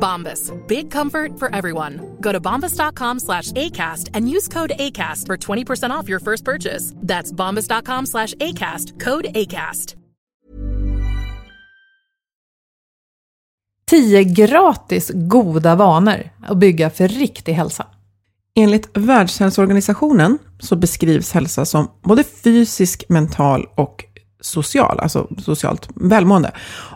Bombas. 0.00 0.52
Big 0.66 0.90
comfort 0.90 1.38
for 1.38 1.54
everyone. 1.54 2.16
Go 2.20 2.32
to 2.32 2.40
bombas.com 2.40 3.20
slash 3.20 3.52
ACAST 3.52 4.08
and 4.14 4.28
use 4.36 4.48
code 4.48 4.72
ACAST 4.78 5.26
for 5.26 5.36
20% 5.36 5.90
off 5.90 6.08
your 6.08 6.20
first 6.20 6.44
purchase. 6.44 6.94
That's 6.96 7.32
bombas.com 7.32 8.06
slash 8.06 8.34
ACAST. 8.34 9.00
Code 9.00 9.26
ACAST. 9.34 9.96
10 13.90 14.24
gratis 14.24 15.10
goda 15.14 15.74
vanor 15.74 16.30
att 16.42 16.56
bygga 16.56 16.90
för 16.90 17.08
riktig 17.08 17.52
hälsa. 17.52 17.86
Enligt 18.54 18.88
Världshälsoorganisationen 18.94 20.38
så 20.58 20.76
beskrivs 20.76 21.32
hälsa 21.32 21.64
som 21.64 21.90
både 22.02 22.24
fysisk, 22.24 23.04
mental 23.08 23.66
och 23.74 24.04
social, 24.40 25.00
alltså 25.00 25.28
socialt 25.38 25.88
välmående. 25.94 26.50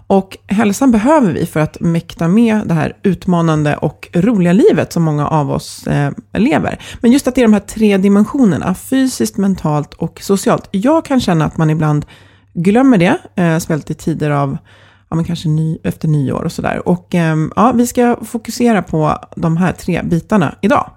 Och 0.06 0.36
hälsan 0.46 0.90
behöver 0.90 1.32
vi 1.32 1.46
för 1.46 1.60
att 1.60 1.80
mäkta 1.80 2.28
med 2.28 2.60
det 2.66 2.74
här 2.74 2.96
utmanande 3.02 3.76
och 3.76 4.08
roliga 4.12 4.52
livet 4.52 4.92
som 4.92 5.02
många 5.02 5.28
av 5.28 5.50
oss 5.50 5.86
eh, 5.86 6.12
lever. 6.32 6.80
Men 7.00 7.12
just 7.12 7.28
att 7.28 7.34
det 7.34 7.40
är 7.40 7.44
de 7.44 7.52
här 7.52 7.60
tre 7.60 7.96
dimensionerna, 7.96 8.74
fysiskt, 8.74 9.36
mentalt 9.36 9.94
och 9.94 10.20
socialt. 10.22 10.68
Jag 10.70 11.04
kan 11.04 11.20
känna 11.20 11.44
att 11.44 11.56
man 11.56 11.70
ibland 11.70 12.06
glömmer 12.54 12.98
det, 12.98 13.18
eh, 13.36 13.58
speciellt 13.58 13.90
i 13.90 13.94
tider 13.94 14.30
av 14.30 14.58
ja, 15.08 15.16
men 15.16 15.24
kanske 15.24 15.48
ny, 15.48 15.78
efter 15.82 16.08
nyår 16.08 16.42
och 16.44 16.52
sådär. 16.52 16.88
Och 16.88 17.14
eh, 17.14 17.36
ja, 17.56 17.72
vi 17.74 17.86
ska 17.86 18.16
fokusera 18.24 18.82
på 18.82 19.18
de 19.36 19.56
här 19.56 19.72
tre 19.72 20.02
bitarna 20.02 20.54
idag. 20.62 20.90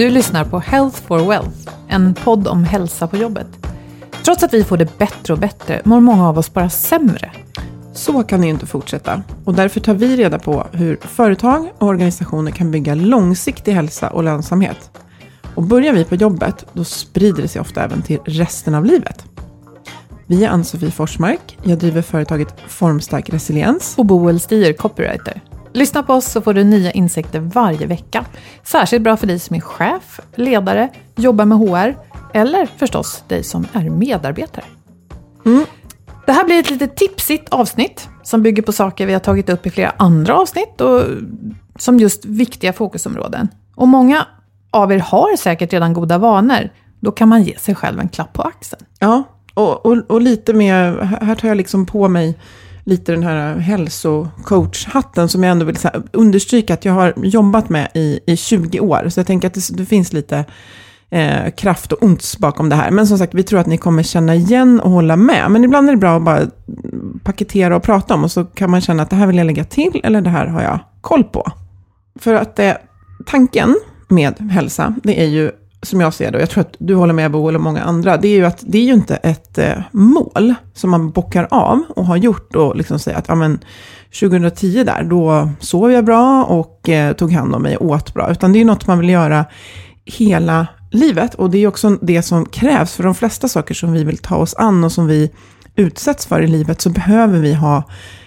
Du 0.00 0.10
lyssnar 0.10 0.44
på 0.44 0.58
Health 0.58 1.02
for 1.02 1.28
Wealth, 1.28 1.68
en 1.88 2.14
podd 2.14 2.48
om 2.48 2.64
hälsa 2.64 3.06
på 3.06 3.16
jobbet. 3.16 3.46
Trots 4.24 4.42
att 4.42 4.54
vi 4.54 4.64
får 4.64 4.76
det 4.76 4.98
bättre 4.98 5.32
och 5.32 5.38
bättre 5.38 5.82
mår 5.84 6.00
många 6.00 6.28
av 6.28 6.38
oss 6.38 6.52
bara 6.52 6.70
sämre. 6.70 7.32
Så 7.94 8.22
kan 8.22 8.40
det 8.40 8.46
inte 8.46 8.66
fortsätta. 8.66 9.22
Och 9.44 9.54
därför 9.54 9.80
tar 9.80 9.94
vi 9.94 10.16
reda 10.16 10.38
på 10.38 10.66
hur 10.72 10.96
företag 10.96 11.68
och 11.78 11.88
organisationer 11.88 12.50
kan 12.50 12.70
bygga 12.70 12.94
långsiktig 12.94 13.72
hälsa 13.72 14.10
och 14.10 14.24
lönsamhet. 14.24 14.90
Och 15.54 15.62
börjar 15.62 15.92
vi 15.92 16.04
på 16.04 16.14
jobbet, 16.14 16.66
då 16.72 16.84
sprider 16.84 17.42
det 17.42 17.48
sig 17.48 17.60
ofta 17.60 17.84
även 17.84 18.02
till 18.02 18.18
resten 18.24 18.74
av 18.74 18.84
livet. 18.84 19.24
Vi 20.26 20.44
är 20.44 20.48
Ann-Sofie 20.48 20.90
Forsmark. 20.90 21.58
Jag 21.62 21.78
driver 21.78 22.02
företaget 22.02 22.54
Formstark 22.66 23.30
Resiliens. 23.30 23.94
Och 23.98 24.06
Boel 24.06 24.40
Stier, 24.40 24.72
copywriter. 24.72 25.40
Lyssna 25.72 26.02
på 26.02 26.14
oss 26.14 26.26
så 26.26 26.40
får 26.40 26.54
du 26.54 26.64
nya 26.64 26.90
insikter 26.90 27.40
varje 27.40 27.86
vecka. 27.86 28.24
Särskilt 28.62 29.02
bra 29.02 29.16
för 29.16 29.26
dig 29.26 29.38
som 29.38 29.56
är 29.56 29.60
chef, 29.60 30.20
ledare, 30.34 30.88
jobbar 31.16 31.44
med 31.44 31.58
HR 31.58 31.96
eller 32.34 32.66
förstås 32.66 33.24
dig 33.28 33.44
som 33.44 33.66
är 33.72 33.90
medarbetare. 33.90 34.64
Mm. 35.46 35.64
Det 36.26 36.32
här 36.32 36.44
blir 36.44 36.58
ett 36.58 36.70
lite 36.70 36.86
tipsigt 36.86 37.48
avsnitt 37.48 38.08
som 38.22 38.42
bygger 38.42 38.62
på 38.62 38.72
saker 38.72 39.06
vi 39.06 39.12
har 39.12 39.20
tagit 39.20 39.48
upp 39.48 39.66
i 39.66 39.70
flera 39.70 39.92
andra 39.96 40.38
avsnitt 40.38 40.80
och 40.80 41.02
som 41.78 41.98
just 41.98 42.24
viktiga 42.24 42.72
fokusområden. 42.72 43.48
Och 43.74 43.88
många 43.88 44.26
av 44.70 44.92
er 44.92 44.98
har 44.98 45.36
säkert 45.36 45.72
redan 45.72 45.92
goda 45.92 46.18
vanor. 46.18 46.70
Då 47.00 47.12
kan 47.12 47.28
man 47.28 47.42
ge 47.42 47.58
sig 47.58 47.74
själv 47.74 48.00
en 48.00 48.08
klapp 48.08 48.32
på 48.32 48.42
axeln. 48.42 48.84
Ja, 48.98 49.22
och, 49.54 49.86
och, 49.86 49.96
och 49.96 50.20
lite 50.20 50.52
mer, 50.52 51.02
här 51.22 51.34
tar 51.34 51.48
jag 51.48 51.56
liksom 51.56 51.86
på 51.86 52.08
mig 52.08 52.38
lite 52.90 53.12
den 53.12 53.22
här 53.22 53.56
hälsocoach-hatten 53.56 55.28
som 55.28 55.42
jag 55.42 55.50
ändå 55.50 55.64
vill 55.64 55.76
understryka 56.12 56.74
att 56.74 56.84
jag 56.84 56.92
har 56.92 57.14
jobbat 57.16 57.68
med 57.68 57.88
i, 57.94 58.20
i 58.26 58.36
20 58.36 58.80
år. 58.80 59.08
Så 59.08 59.20
jag 59.20 59.26
tänker 59.26 59.48
att 59.48 59.54
det, 59.54 59.76
det 59.76 59.86
finns 59.86 60.12
lite 60.12 60.44
eh, 61.10 61.50
kraft 61.50 61.92
och 61.92 62.02
ont 62.02 62.36
bakom 62.38 62.68
det 62.68 62.76
här. 62.76 62.90
Men 62.90 63.06
som 63.06 63.18
sagt, 63.18 63.34
vi 63.34 63.42
tror 63.42 63.60
att 63.60 63.66
ni 63.66 63.78
kommer 63.78 64.02
känna 64.02 64.34
igen 64.34 64.80
och 64.80 64.90
hålla 64.90 65.16
med. 65.16 65.50
Men 65.50 65.64
ibland 65.64 65.88
är 65.88 65.92
det 65.92 65.98
bra 65.98 66.16
att 66.16 66.22
bara 66.22 66.40
paketera 67.24 67.76
och 67.76 67.82
prata 67.82 68.14
om 68.14 68.24
och 68.24 68.30
så 68.30 68.44
kan 68.44 68.70
man 68.70 68.80
känna 68.80 69.02
att 69.02 69.10
det 69.10 69.16
här 69.16 69.26
vill 69.26 69.36
jag 69.36 69.46
lägga 69.46 69.64
till 69.64 70.00
eller 70.04 70.20
det 70.20 70.30
här 70.30 70.46
har 70.46 70.62
jag 70.62 70.78
koll 71.00 71.24
på. 71.24 71.52
För 72.20 72.34
att 72.34 72.58
eh, 72.58 72.72
tanken 73.26 73.76
med 74.08 74.50
hälsa, 74.50 74.94
det 75.02 75.22
är 75.22 75.28
ju 75.28 75.50
som 75.82 76.00
jag 76.00 76.14
ser 76.14 76.30
det, 76.30 76.36
och 76.36 76.42
jag 76.42 76.50
tror 76.50 76.60
att 76.60 76.76
du 76.78 76.94
håller 76.94 77.14
med 77.14 77.30
Bo 77.30 77.48
eller 77.48 77.58
många 77.58 77.82
andra, 77.82 78.16
det 78.16 78.28
är 78.28 78.36
ju 78.36 78.44
att 78.44 78.62
det 78.66 78.78
är 78.78 78.82
ju 78.82 78.92
inte 78.92 79.16
ett 79.16 79.58
eh, 79.58 79.78
mål 79.92 80.54
som 80.74 80.90
man 80.90 81.10
bockar 81.10 81.48
av 81.50 81.82
och 81.96 82.06
har 82.06 82.16
gjort 82.16 82.56
och 82.56 82.76
liksom 82.76 82.98
säger 82.98 83.18
att 83.18 83.28
ja, 83.28 83.34
men, 83.34 83.58
2010 84.20 84.84
där, 84.84 85.02
då 85.02 85.50
sov 85.60 85.92
jag 85.92 86.04
bra 86.04 86.44
och 86.44 86.88
eh, 86.88 87.12
tog 87.12 87.32
hand 87.32 87.54
om 87.54 87.62
mig 87.62 87.76
och 87.76 87.86
åt 87.86 88.14
bra, 88.14 88.30
utan 88.30 88.52
det 88.52 88.56
är 88.56 88.60
ju 88.60 88.66
något 88.66 88.86
man 88.86 88.98
vill 88.98 89.10
göra 89.10 89.44
hela 90.04 90.66
livet 90.90 91.34
och 91.34 91.50
det 91.50 91.58
är 91.58 91.66
också 91.66 91.98
det 92.02 92.22
som 92.22 92.46
krävs. 92.46 92.94
För 92.94 93.04
de 93.04 93.14
flesta 93.14 93.48
saker 93.48 93.74
som 93.74 93.92
vi 93.92 94.04
vill 94.04 94.18
ta 94.18 94.36
oss 94.36 94.54
an 94.54 94.84
och 94.84 94.92
som 94.92 95.06
vi 95.06 95.30
utsätts 95.76 96.26
för 96.26 96.42
i 96.42 96.46
livet 96.46 96.80
så 96.80 96.90
behöver 96.90 97.38
vi 97.38 97.54
ha 97.54 97.82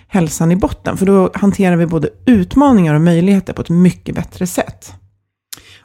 hälsan 0.08 0.52
i 0.52 0.56
botten, 0.56 0.98
för 0.98 1.06
då 1.06 1.32
hanterar 1.34 1.76
vi 1.76 1.86
både 1.86 2.10
utmaningar 2.26 2.96
och 2.96 3.02
möjligheter 3.02 3.54
på 3.54 3.62
ett 3.62 3.70
mycket 3.70 4.16
bättre 4.16 4.48
sätt. 4.48 4.94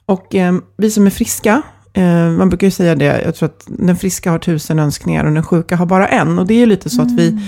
Och 0.09 0.35
eh, 0.35 0.55
vi 0.77 0.91
som 0.91 1.07
är 1.07 1.11
friska, 1.11 1.63
eh, 1.93 2.31
man 2.31 2.49
brukar 2.49 2.67
ju 2.67 2.71
säga 2.71 2.95
det, 2.95 3.23
jag 3.25 3.35
tror 3.35 3.49
att 3.49 3.65
den 3.67 3.97
friska 3.97 4.31
har 4.31 4.39
tusen 4.39 4.79
önskningar 4.79 5.25
och 5.25 5.33
den 5.33 5.43
sjuka 5.43 5.77
har 5.77 5.87
bara 5.87 6.09
en. 6.09 6.39
Och 6.39 6.47
det 6.47 6.55
är 6.55 6.59
ju 6.59 6.67
lite 6.67 6.91
så 6.91 7.03
mm. 7.03 7.15
att 7.15 7.21
vi 7.21 7.41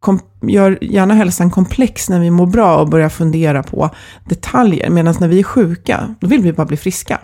kom, 0.00 0.20
gör 0.42 0.78
gärna 0.80 1.14
hälsan 1.14 1.50
komplex 1.50 2.08
när 2.08 2.20
vi 2.20 2.30
mår 2.30 2.46
bra 2.46 2.76
och 2.76 2.88
börjar 2.88 3.08
fundera 3.08 3.62
på 3.62 3.90
detaljer. 4.24 4.90
Medan 4.90 5.14
när 5.20 5.28
vi 5.28 5.38
är 5.38 5.42
sjuka, 5.42 6.14
då 6.20 6.26
vill 6.26 6.42
vi 6.42 6.52
bara 6.52 6.66
bli 6.66 6.76
friska. 6.76 7.20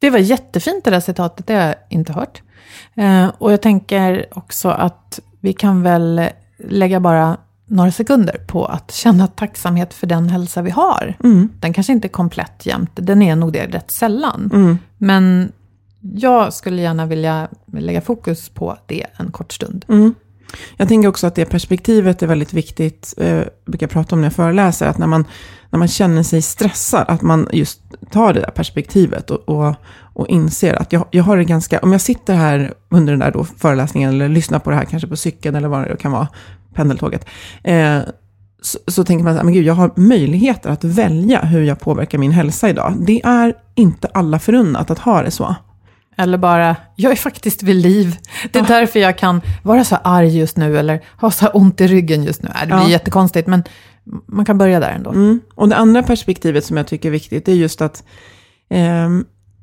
Det 0.00 0.10
var 0.10 0.18
jättefint 0.18 0.84
det 0.84 0.90
där 0.90 1.00
citatet, 1.00 1.46
det 1.46 1.54
har 1.54 1.62
jag 1.62 1.74
inte 1.88 2.12
hört. 2.12 2.42
Eh, 2.94 3.28
och 3.38 3.52
jag 3.52 3.62
tänker 3.62 4.26
också 4.30 4.68
att 4.68 5.20
vi 5.40 5.52
kan 5.52 5.82
väl 5.82 6.28
lägga 6.68 7.00
bara 7.00 7.36
några 7.70 7.92
sekunder 7.92 8.36
på 8.46 8.66
att 8.66 8.92
känna 8.92 9.26
tacksamhet 9.26 9.94
för 9.94 10.06
den 10.06 10.28
hälsa 10.28 10.62
vi 10.62 10.70
har. 10.70 11.14
Mm. 11.24 11.48
Den 11.60 11.72
kanske 11.72 11.92
inte 11.92 12.06
är 12.06 12.10
komplett 12.10 12.66
jämt, 12.66 12.90
den 12.94 13.22
är 13.22 13.36
nog 13.36 13.52
det 13.52 13.66
rätt 13.66 13.90
sällan. 13.90 14.50
Mm. 14.52 14.78
Men 14.98 15.52
jag 16.00 16.52
skulle 16.52 16.82
gärna 16.82 17.06
vilja 17.06 17.48
lägga 17.72 18.00
fokus 18.00 18.48
på 18.48 18.78
det 18.86 19.06
en 19.16 19.30
kort 19.30 19.52
stund. 19.52 19.84
Mm. 19.88 20.14
Jag 20.76 20.88
tänker 20.88 21.08
också 21.08 21.26
att 21.26 21.34
det 21.34 21.44
perspektivet 21.44 22.22
är 22.22 22.26
väldigt 22.26 22.52
viktigt, 22.52 23.14
eh, 23.16 23.28
jag 23.28 23.46
brukar 23.66 23.86
prata 23.86 24.14
om 24.14 24.20
när 24.20 24.26
jag 24.26 24.32
föreläser, 24.32 24.86
att 24.86 24.98
när 24.98 25.06
man, 25.06 25.24
när 25.70 25.78
man 25.78 25.88
känner 25.88 26.22
sig 26.22 26.42
stressad, 26.42 27.04
att 27.08 27.22
man 27.22 27.48
just 27.52 27.80
tar 28.10 28.32
det 28.32 28.40
där 28.40 28.50
perspektivet 28.50 29.30
och, 29.30 29.48
och, 29.48 29.74
och 30.14 30.28
inser 30.28 30.74
att 30.74 30.92
jag, 30.92 31.06
jag 31.10 31.24
har 31.24 31.36
det 31.36 31.44
ganska, 31.44 31.78
om 31.78 31.92
jag 31.92 32.00
sitter 32.00 32.34
här 32.34 32.74
under 32.88 33.12
den 33.12 33.20
där 33.20 33.30
då 33.30 33.44
föreläsningen, 33.44 34.10
eller 34.10 34.28
lyssnar 34.28 34.58
på 34.58 34.70
det 34.70 34.76
här 34.76 34.84
kanske 34.84 35.08
på 35.08 35.16
cykeln 35.16 35.56
eller 35.56 35.68
vad 35.68 35.88
det 35.88 35.96
kan 35.96 36.12
vara, 36.12 36.28
pendeltåget, 36.74 37.26
eh, 37.64 37.98
så, 38.62 38.78
så, 38.86 39.04
tänker 39.04 39.24
man, 39.24 39.34
men 39.34 39.52
gud, 39.52 39.64
jag 39.64 39.74
har 39.74 39.90
möjligheter 39.96 40.70
att 40.70 40.84
välja 40.84 41.40
hur 41.40 41.62
jag 41.62 41.80
påverkar 41.80 42.18
min 42.18 42.32
hälsa 42.32 42.68
idag. 42.68 42.94
Det 43.06 43.20
är 43.24 43.54
inte 43.74 44.08
alla 44.14 44.38
förunnat 44.38 44.90
att 44.90 44.98
ha 44.98 45.22
det 45.22 45.30
så. 45.30 45.54
Eller 46.16 46.38
bara, 46.38 46.76
jag 46.96 47.12
är 47.12 47.16
faktiskt 47.16 47.62
vid 47.62 47.76
liv. 47.76 48.16
Det 48.52 48.58
är 48.58 48.62
ja. 48.62 48.68
därför 48.68 49.00
jag 49.00 49.18
kan 49.18 49.40
vara 49.62 49.84
så 49.84 49.96
arg 49.96 50.38
just 50.38 50.56
nu, 50.56 50.78
eller 50.78 51.00
ha 51.20 51.30
så 51.30 51.46
ont 51.46 51.80
i 51.80 51.86
ryggen 51.86 52.24
just 52.24 52.42
nu. 52.42 52.48
Det 52.60 52.66
blir 52.66 52.76
ja. 52.76 52.88
jättekonstigt, 52.88 53.48
men 53.48 53.64
man 54.26 54.44
kan 54.44 54.58
börja 54.58 54.80
där 54.80 54.90
ändå. 54.90 55.10
Mm. 55.10 55.40
Och 55.54 55.68
det 55.68 55.76
andra 55.76 56.02
perspektivet 56.02 56.64
som 56.64 56.76
jag 56.76 56.86
tycker 56.86 57.08
är 57.08 57.12
viktigt, 57.12 57.48
är 57.48 57.52
just 57.52 57.80
att 57.80 58.04
eh, 58.70 59.08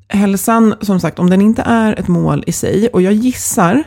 hälsan, 0.08 0.74
som 0.80 1.00
sagt, 1.00 1.18
om 1.18 1.30
den 1.30 1.40
inte 1.40 1.62
är 1.62 2.00
ett 2.00 2.08
mål 2.08 2.44
i 2.46 2.52
sig, 2.52 2.88
och 2.88 3.02
jag 3.02 3.12
gissar 3.12 3.84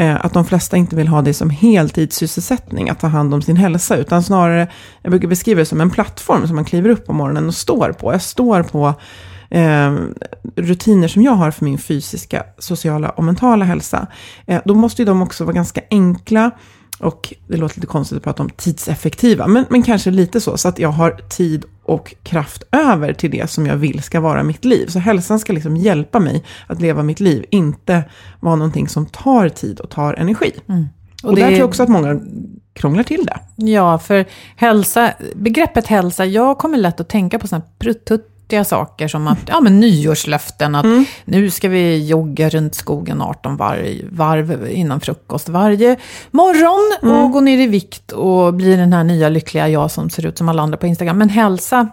Eh, 0.00 0.24
att 0.24 0.32
de 0.32 0.44
flesta 0.44 0.76
inte 0.76 0.96
vill 0.96 1.08
ha 1.08 1.22
det 1.22 1.34
som 1.34 1.50
heltidssysselsättning, 1.50 2.88
att 2.88 3.00
ta 3.00 3.06
hand 3.06 3.34
om 3.34 3.42
sin 3.42 3.56
hälsa, 3.56 3.96
utan 3.96 4.22
snarare, 4.22 4.68
jag 5.02 5.10
brukar 5.10 5.28
beskriva 5.28 5.58
det 5.58 5.64
som 5.64 5.80
en 5.80 5.90
plattform 5.90 6.46
som 6.46 6.56
man 6.56 6.64
kliver 6.64 6.90
upp 6.90 7.06
på 7.06 7.12
morgonen 7.12 7.46
och 7.46 7.54
står 7.54 7.92
på. 7.92 8.12
Jag 8.12 8.22
står 8.22 8.62
på 8.62 8.94
eh, 9.50 9.94
rutiner 10.56 11.08
som 11.08 11.22
jag 11.22 11.32
har 11.32 11.50
för 11.50 11.64
min 11.64 11.78
fysiska, 11.78 12.44
sociala 12.58 13.10
och 13.10 13.24
mentala 13.24 13.64
hälsa, 13.64 14.06
eh, 14.46 14.62
då 14.64 14.74
måste 14.74 15.02
ju 15.02 15.06
de 15.06 15.22
också 15.22 15.44
vara 15.44 15.54
ganska 15.54 15.80
enkla 15.90 16.50
och 17.00 17.34
det 17.46 17.56
låter 17.56 17.76
lite 17.76 17.86
konstigt 17.86 18.16
att 18.16 18.24
prata 18.24 18.42
om 18.42 18.50
tidseffektiva, 18.50 19.46
men, 19.46 19.64
men 19.70 19.82
kanske 19.82 20.10
lite 20.10 20.40
så, 20.40 20.56
så 20.56 20.68
att 20.68 20.78
jag 20.78 20.88
har 20.88 21.10
tid 21.10 21.64
och 21.82 22.14
kraft 22.22 22.62
över 22.72 23.12
till 23.12 23.30
det 23.30 23.50
som 23.50 23.66
jag 23.66 23.76
vill 23.76 24.02
ska 24.02 24.20
vara 24.20 24.42
mitt 24.42 24.64
liv. 24.64 24.86
Så 24.86 24.98
hälsan 24.98 25.38
ska 25.38 25.52
liksom 25.52 25.76
hjälpa 25.76 26.20
mig 26.20 26.44
att 26.66 26.80
leva 26.80 27.02
mitt 27.02 27.20
liv, 27.20 27.44
inte 27.50 28.04
vara 28.40 28.56
någonting 28.56 28.88
som 28.88 29.06
tar 29.06 29.48
tid 29.48 29.80
och 29.80 29.90
tar 29.90 30.14
energi. 30.14 30.52
Mm. 30.68 30.86
Och, 31.22 31.30
och 31.30 31.36
där 31.36 31.46
tror 31.46 31.58
jag 31.58 31.68
också 31.68 31.82
att 31.82 31.88
många 31.88 32.20
krånglar 32.72 33.02
till 33.02 33.26
det. 33.26 33.40
Ja, 33.70 33.98
för 33.98 34.24
hälsa, 34.56 35.12
begreppet 35.34 35.86
hälsa, 35.86 36.26
jag 36.26 36.58
kommer 36.58 36.78
lätt 36.78 37.00
att 37.00 37.08
tänka 37.08 37.38
på 37.38 37.48
sådana 37.48 37.64
prutt 37.78 38.10
futtiga 38.48 38.64
saker 38.64 39.08
som 39.08 39.26
att, 39.26 39.38
ja 39.46 39.60
men 39.60 39.80
nyårslöften, 39.80 40.74
att 40.74 40.84
mm. 40.84 41.04
nu 41.24 41.50
ska 41.50 41.68
vi 41.68 42.06
jogga 42.06 42.48
runt 42.48 42.74
skogen 42.74 43.22
18 43.22 43.56
varv, 43.56 44.08
varv 44.10 44.68
innan 44.70 45.00
frukost 45.00 45.48
varje 45.48 45.96
morgon 46.30 46.98
mm. 47.02 47.24
och 47.24 47.30
gå 47.30 47.40
ner 47.40 47.58
i 47.58 47.66
vikt 47.66 48.12
och 48.12 48.54
bli 48.54 48.76
den 48.76 48.92
här 48.92 49.04
nya 49.04 49.28
lyckliga 49.28 49.68
jag 49.68 49.90
som 49.90 50.10
ser 50.10 50.26
ut 50.26 50.38
som 50.38 50.48
alla 50.48 50.62
andra 50.62 50.76
på 50.78 50.86
Instagram. 50.86 51.18
Men 51.18 51.28
hälsa, 51.28 51.88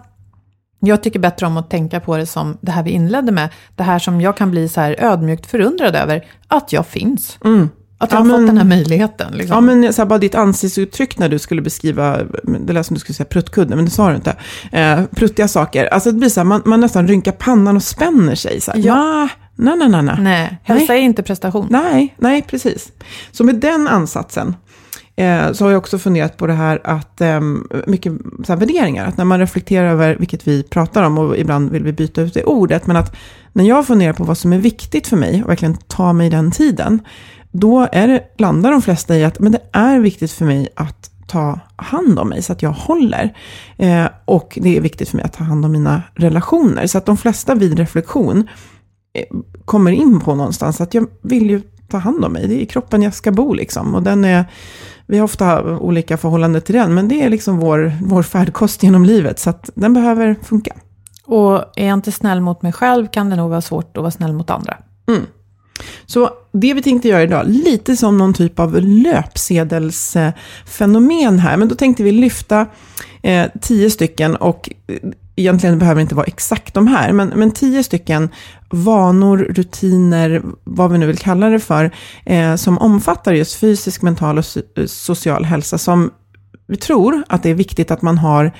jag 0.79 1.03
tycker 1.03 1.19
bättre 1.19 1.45
om 1.45 1.57
att 1.57 1.69
tänka 1.69 1.99
på 1.99 2.17
det 2.17 2.25
som 2.25 2.57
det 2.61 2.71
här 2.71 2.83
vi 2.83 2.91
inledde 2.91 3.31
med, 3.31 3.49
det 3.75 3.83
här 3.83 3.99
som 3.99 4.21
jag 4.21 4.37
kan 4.37 4.51
bli 4.51 4.69
så 4.69 4.81
här 4.81 4.95
ödmjukt 4.99 5.45
förundrad 5.45 5.95
över, 5.95 6.25
att 6.47 6.73
jag 6.73 6.85
finns. 6.85 7.37
Mm. 7.43 7.69
Att 8.05 8.11
jag 8.11 8.19
ja, 8.19 8.23
har 8.23 8.27
men, 8.27 8.39
fått 8.39 8.47
den 8.47 8.57
här 8.57 8.65
möjligheten. 8.65 9.33
Liksom. 9.33 9.55
Ja, 9.55 9.61
men 9.61 9.93
så 9.93 10.01
här, 10.01 10.09
bara 10.09 10.19
ditt 10.19 10.35
ansiktsuttryck 10.35 11.19
när 11.19 11.29
du 11.29 11.39
skulle 11.39 11.61
beskriva, 11.61 12.19
det 12.43 12.73
lät 12.73 12.85
som 12.85 12.93
du 12.93 12.99
skulle 12.99 13.15
säga 13.15 13.25
pruttkudde, 13.25 13.75
men 13.75 13.85
det 13.85 13.91
sa 13.91 14.09
du 14.09 14.15
inte. 14.15 14.35
Eh, 14.71 15.03
pruttiga 15.15 15.47
saker. 15.47 15.85
Alltså 15.85 16.11
det 16.11 16.17
blir 16.17 16.29
så 16.29 16.39
här, 16.39 16.45
man, 16.45 16.61
man 16.65 16.79
nästan 16.79 17.07
rynkar 17.07 17.31
pannan 17.31 17.75
och 17.75 17.83
spänner 17.83 18.35
sig. 18.35 18.61
Så 18.61 18.71
här, 18.71 18.79
ja. 18.79 19.29
Nej, 19.55 19.77
nej, 19.77 19.89
nej, 19.89 20.03
nej. 20.03 20.15
Nej, 20.19 20.57
hälsa 20.63 20.95
är 20.95 20.99
inte 20.99 21.23
prestation. 21.23 21.67
Nej, 21.69 22.15
nej, 22.17 22.41
precis. 22.41 22.91
Så 23.31 23.43
med 23.43 23.55
den 23.55 23.87
ansatsen, 23.87 24.55
eh, 25.15 25.51
så 25.51 25.65
har 25.65 25.71
jag 25.71 25.77
också 25.77 25.99
funderat 25.99 26.37
på 26.37 26.47
det 26.47 26.53
här 26.53 26.81
att 26.83 27.21
eh, 27.21 27.41
mycket 27.87 28.13
så 28.45 28.53
här, 28.53 28.55
värderingar, 28.55 29.05
att 29.07 29.17
när 29.17 29.25
man 29.25 29.39
reflekterar 29.39 29.89
över, 29.89 30.15
vilket 30.15 30.47
vi 30.47 30.63
pratar 30.63 31.03
om, 31.03 31.17
och 31.17 31.37
ibland 31.37 31.71
vill 31.71 31.83
vi 31.83 31.93
byta 31.93 32.21
ut 32.21 32.33
det 32.33 32.43
ordet, 32.43 32.87
men 32.87 32.95
att 32.95 33.15
när 33.53 33.63
jag 33.63 33.87
funderar 33.87 34.13
på 34.13 34.23
vad 34.23 34.37
som 34.37 34.53
är 34.53 34.59
viktigt 34.59 35.07
för 35.07 35.17
mig, 35.17 35.43
och 35.43 35.49
verkligen 35.49 35.77
ta 35.77 36.13
mig 36.13 36.29
den 36.29 36.51
tiden, 36.51 36.99
då 37.59 37.87
är 37.91 38.07
det, 38.07 38.23
landar 38.37 38.71
de 38.71 38.81
flesta 38.81 39.15
i 39.17 39.23
att 39.23 39.39
men 39.39 39.51
det 39.51 39.61
är 39.71 39.99
viktigt 39.99 40.31
för 40.31 40.45
mig 40.45 40.67
att 40.75 41.11
ta 41.27 41.59
hand 41.75 42.19
om 42.19 42.29
mig 42.29 42.41
så 42.41 42.53
att 42.53 42.61
jag 42.61 42.71
håller. 42.71 43.37
Eh, 43.77 44.07
och 44.25 44.59
det 44.61 44.77
är 44.77 44.81
viktigt 44.81 45.09
för 45.09 45.17
mig 45.17 45.25
att 45.25 45.33
ta 45.33 45.43
hand 45.43 45.65
om 45.65 45.71
mina 45.71 46.01
relationer. 46.13 46.87
Så 46.87 46.97
att 46.97 47.05
de 47.05 47.17
flesta 47.17 47.55
vid 47.55 47.79
reflektion 47.79 48.47
eh, 49.13 49.37
kommer 49.65 49.91
in 49.91 50.19
på 50.19 50.35
någonstans 50.35 50.81
att 50.81 50.93
jag 50.93 51.07
vill 51.21 51.49
ju 51.49 51.61
ta 51.87 51.97
hand 51.97 52.25
om 52.25 52.33
mig. 52.33 52.47
Det 52.47 52.55
är 52.55 52.59
i 52.59 52.65
kroppen 52.65 53.01
jag 53.01 53.13
ska 53.13 53.31
bo 53.31 53.53
liksom. 53.53 53.95
Och 53.95 54.03
den 54.03 54.25
är, 54.25 54.45
vi 55.07 55.17
har 55.17 55.25
ofta 55.25 55.77
olika 55.77 56.17
förhållanden 56.17 56.61
till 56.61 56.75
den, 56.75 56.93
men 56.93 57.07
det 57.07 57.21
är 57.21 57.29
liksom 57.29 57.59
vår, 57.59 57.93
vår 58.01 58.23
färdkost 58.23 58.83
genom 58.83 59.05
livet. 59.05 59.39
Så 59.39 59.49
att 59.49 59.69
den 59.75 59.93
behöver 59.93 60.35
funka. 60.43 60.73
Och 61.25 61.63
är 61.75 61.87
jag 61.87 61.93
inte 61.93 62.11
snäll 62.11 62.41
mot 62.41 62.61
mig 62.61 62.73
själv 62.73 63.07
kan 63.07 63.29
det 63.29 63.35
nog 63.35 63.49
vara 63.49 63.61
svårt 63.61 63.97
att 63.97 64.01
vara 64.01 64.11
snäll 64.11 64.33
mot 64.33 64.49
andra. 64.49 64.77
Mm. 65.07 65.25
Så 66.05 66.29
det 66.51 66.73
vi 66.73 66.81
tänkte 66.81 67.07
göra 67.07 67.23
idag, 67.23 67.45
lite 67.47 67.95
som 67.95 68.17
någon 68.17 68.33
typ 68.33 68.59
av 68.59 68.81
löpsedelsfenomen 68.81 71.39
här, 71.39 71.57
men 71.57 71.67
då 71.67 71.75
tänkte 71.75 72.03
vi 72.03 72.11
lyfta 72.11 72.65
eh, 73.23 73.45
tio 73.61 73.89
stycken 73.89 74.35
och 74.35 74.69
eh, 74.87 74.95
egentligen 75.35 75.79
behöver 75.79 75.95
det 75.95 76.01
inte 76.01 76.15
vara 76.15 76.25
exakt 76.25 76.73
de 76.73 76.87
här, 76.87 77.11
men, 77.11 77.27
men 77.27 77.51
tio 77.51 77.83
stycken 77.83 78.29
vanor, 78.69 79.37
rutiner, 79.37 80.41
vad 80.63 80.91
vi 80.91 80.97
nu 80.97 81.07
vill 81.07 81.17
kalla 81.17 81.49
det 81.49 81.59
för, 81.59 81.91
eh, 82.25 82.55
som 82.55 82.77
omfattar 82.77 83.33
just 83.33 83.55
fysisk, 83.55 84.01
mental 84.01 84.37
och 84.37 84.45
eh, 84.75 84.85
social 84.85 85.45
hälsa, 85.45 85.77
som 85.77 86.11
vi 86.67 86.77
tror 86.77 87.23
att 87.27 87.43
det 87.43 87.49
är 87.49 87.53
viktigt 87.53 87.91
att 87.91 88.01
man 88.01 88.17
har 88.17 88.51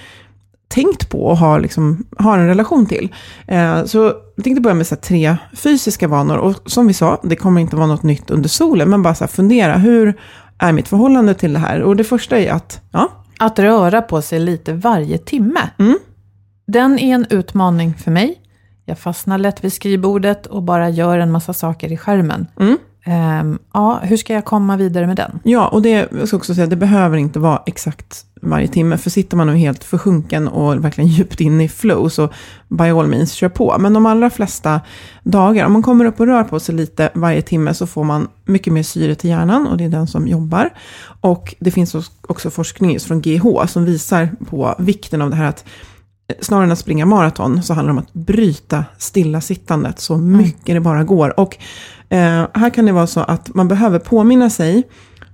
tänkt 0.68 1.10
på 1.10 1.26
och 1.26 1.38
har, 1.38 1.60
liksom, 1.60 2.06
har 2.18 2.38
en 2.38 2.48
relation 2.48 2.86
till. 2.86 3.16
Eh, 3.48 3.86
så 3.86 3.98
jag 4.36 4.44
tänkte 4.44 4.62
börja 4.62 4.74
med 4.74 4.88
så 4.88 4.96
tre 4.96 5.38
fysiska 5.54 6.08
vanor. 6.08 6.38
Och 6.38 6.56
som 6.66 6.88
vi 6.88 6.94
sa, 6.94 7.22
det 7.24 7.36
kommer 7.36 7.62
inte 7.62 7.76
vara 7.76 7.88
något 7.88 8.04
nytt 8.04 8.32
under 8.32 8.50
solen, 8.50 8.90
men 8.90 9.02
bara 9.04 9.16
så 9.16 9.28
fundera, 9.28 9.78
hur 9.78 10.20
är 10.58 10.72
mitt 10.72 10.88
förhållande 10.88 11.34
till 11.34 11.54
det 11.54 11.60
här? 11.60 11.82
Och 11.82 11.96
det 11.96 12.04
första 12.04 12.40
är 12.40 12.52
att, 12.52 12.82
ja. 12.92 13.10
Att 13.40 13.60
röra 13.60 14.02
på 14.02 14.22
sig 14.22 14.40
lite 14.40 14.74
varje 14.74 15.18
timme. 15.18 15.70
Mm. 15.80 15.98
Den 16.68 17.00
är 17.00 17.16
en 17.16 17.26
utmaning 17.30 17.94
för 17.94 18.12
mig. 18.12 18.42
Jag 18.86 19.00
fastnar 19.00 19.38
lätt 19.38 19.64
vid 19.64 19.74
skrivbordet 19.74 20.46
och 20.46 20.64
bara 20.64 20.90
gör 20.90 21.20
en 21.20 21.32
massa 21.32 21.54
saker 21.54 21.92
i 21.92 21.98
skärmen. 21.98 22.48
Mm. 22.60 22.78
Um, 23.08 23.60
ja, 23.74 24.00
hur 24.04 24.18
ska 24.18 24.34
jag 24.34 24.46
komma 24.46 24.78
vidare 24.78 25.08
med 25.08 25.18
den? 25.18 25.40
Ja, 25.44 25.68
och 25.68 25.82
det, 25.82 26.10
jag 26.12 26.28
ska 26.28 26.38
också 26.38 26.56
säga, 26.56 26.68
det 26.68 26.76
behöver 26.76 27.18
inte 27.18 27.40
vara 27.40 27.62
exakt 27.66 28.26
varje 28.42 28.68
timme. 28.68 28.98
För 28.98 29.10
sitter 29.10 29.38
man 29.38 29.48
nu 29.48 29.56
helt 29.56 29.84
försjunken 29.84 30.48
och 30.48 30.86
verkligen 30.86 31.10
djupt 31.12 31.42
in 31.42 31.62
i 31.62 31.70
flow, 31.70 32.10
så 32.10 32.30
by 32.68 32.90
all 32.90 33.08
means, 33.08 33.32
kör 33.32 33.50
på. 33.50 33.76
Men 33.80 33.94
de 33.94 34.06
allra 34.06 34.30
flesta 34.30 34.82
dagar, 35.24 35.66
om 35.66 35.74
man 35.74 35.84
kommer 35.84 36.06
upp 36.06 36.20
och 36.20 36.28
rör 36.28 36.44
på 36.44 36.60
sig 36.60 36.76
lite 36.76 37.10
varje 37.14 37.42
timme, 37.42 37.74
så 37.74 37.88
får 37.88 38.04
man 38.04 38.28
mycket 38.46 38.74
mer 38.74 38.84
syre 38.84 39.16
till 39.16 39.30
hjärnan, 39.30 39.68
och 39.68 39.78
det 39.78 39.84
är 39.84 39.90
den 39.90 40.08
som 40.08 40.28
jobbar. 40.28 40.70
Och 41.22 41.56
det 41.60 41.72
finns 41.72 41.96
också 42.28 42.50
forskning 42.50 43.00
från 43.00 43.22
GH 43.22 43.66
som 43.68 43.86
visar 43.86 44.30
på 44.50 44.76
vikten 44.80 45.22
av 45.22 45.30
det 45.30 45.36
här 45.36 45.46
att 45.46 45.66
snarare 46.42 46.66
än 46.66 46.72
att 46.72 46.80
springa 46.80 47.06
maraton 47.06 47.64
så 47.64 47.74
handlar 47.74 47.94
det 47.94 48.00
om 48.00 48.04
att 48.04 48.14
bryta 48.14 48.86
stillasittandet 48.98 50.00
så 50.00 50.14
mm. 50.14 50.38
mycket 50.38 50.70
mm. 50.70 50.84
det 50.84 50.90
bara 50.90 51.04
går. 51.04 51.40
Och 51.40 51.58
eh, 52.10 52.48
här 52.54 52.70
kan 52.70 52.86
det 52.86 52.92
vara 52.92 53.08
så 53.08 53.20
att 53.20 53.56
man 53.56 53.68
behöver 53.68 54.00
påminna 54.00 54.50
sig, 54.50 54.84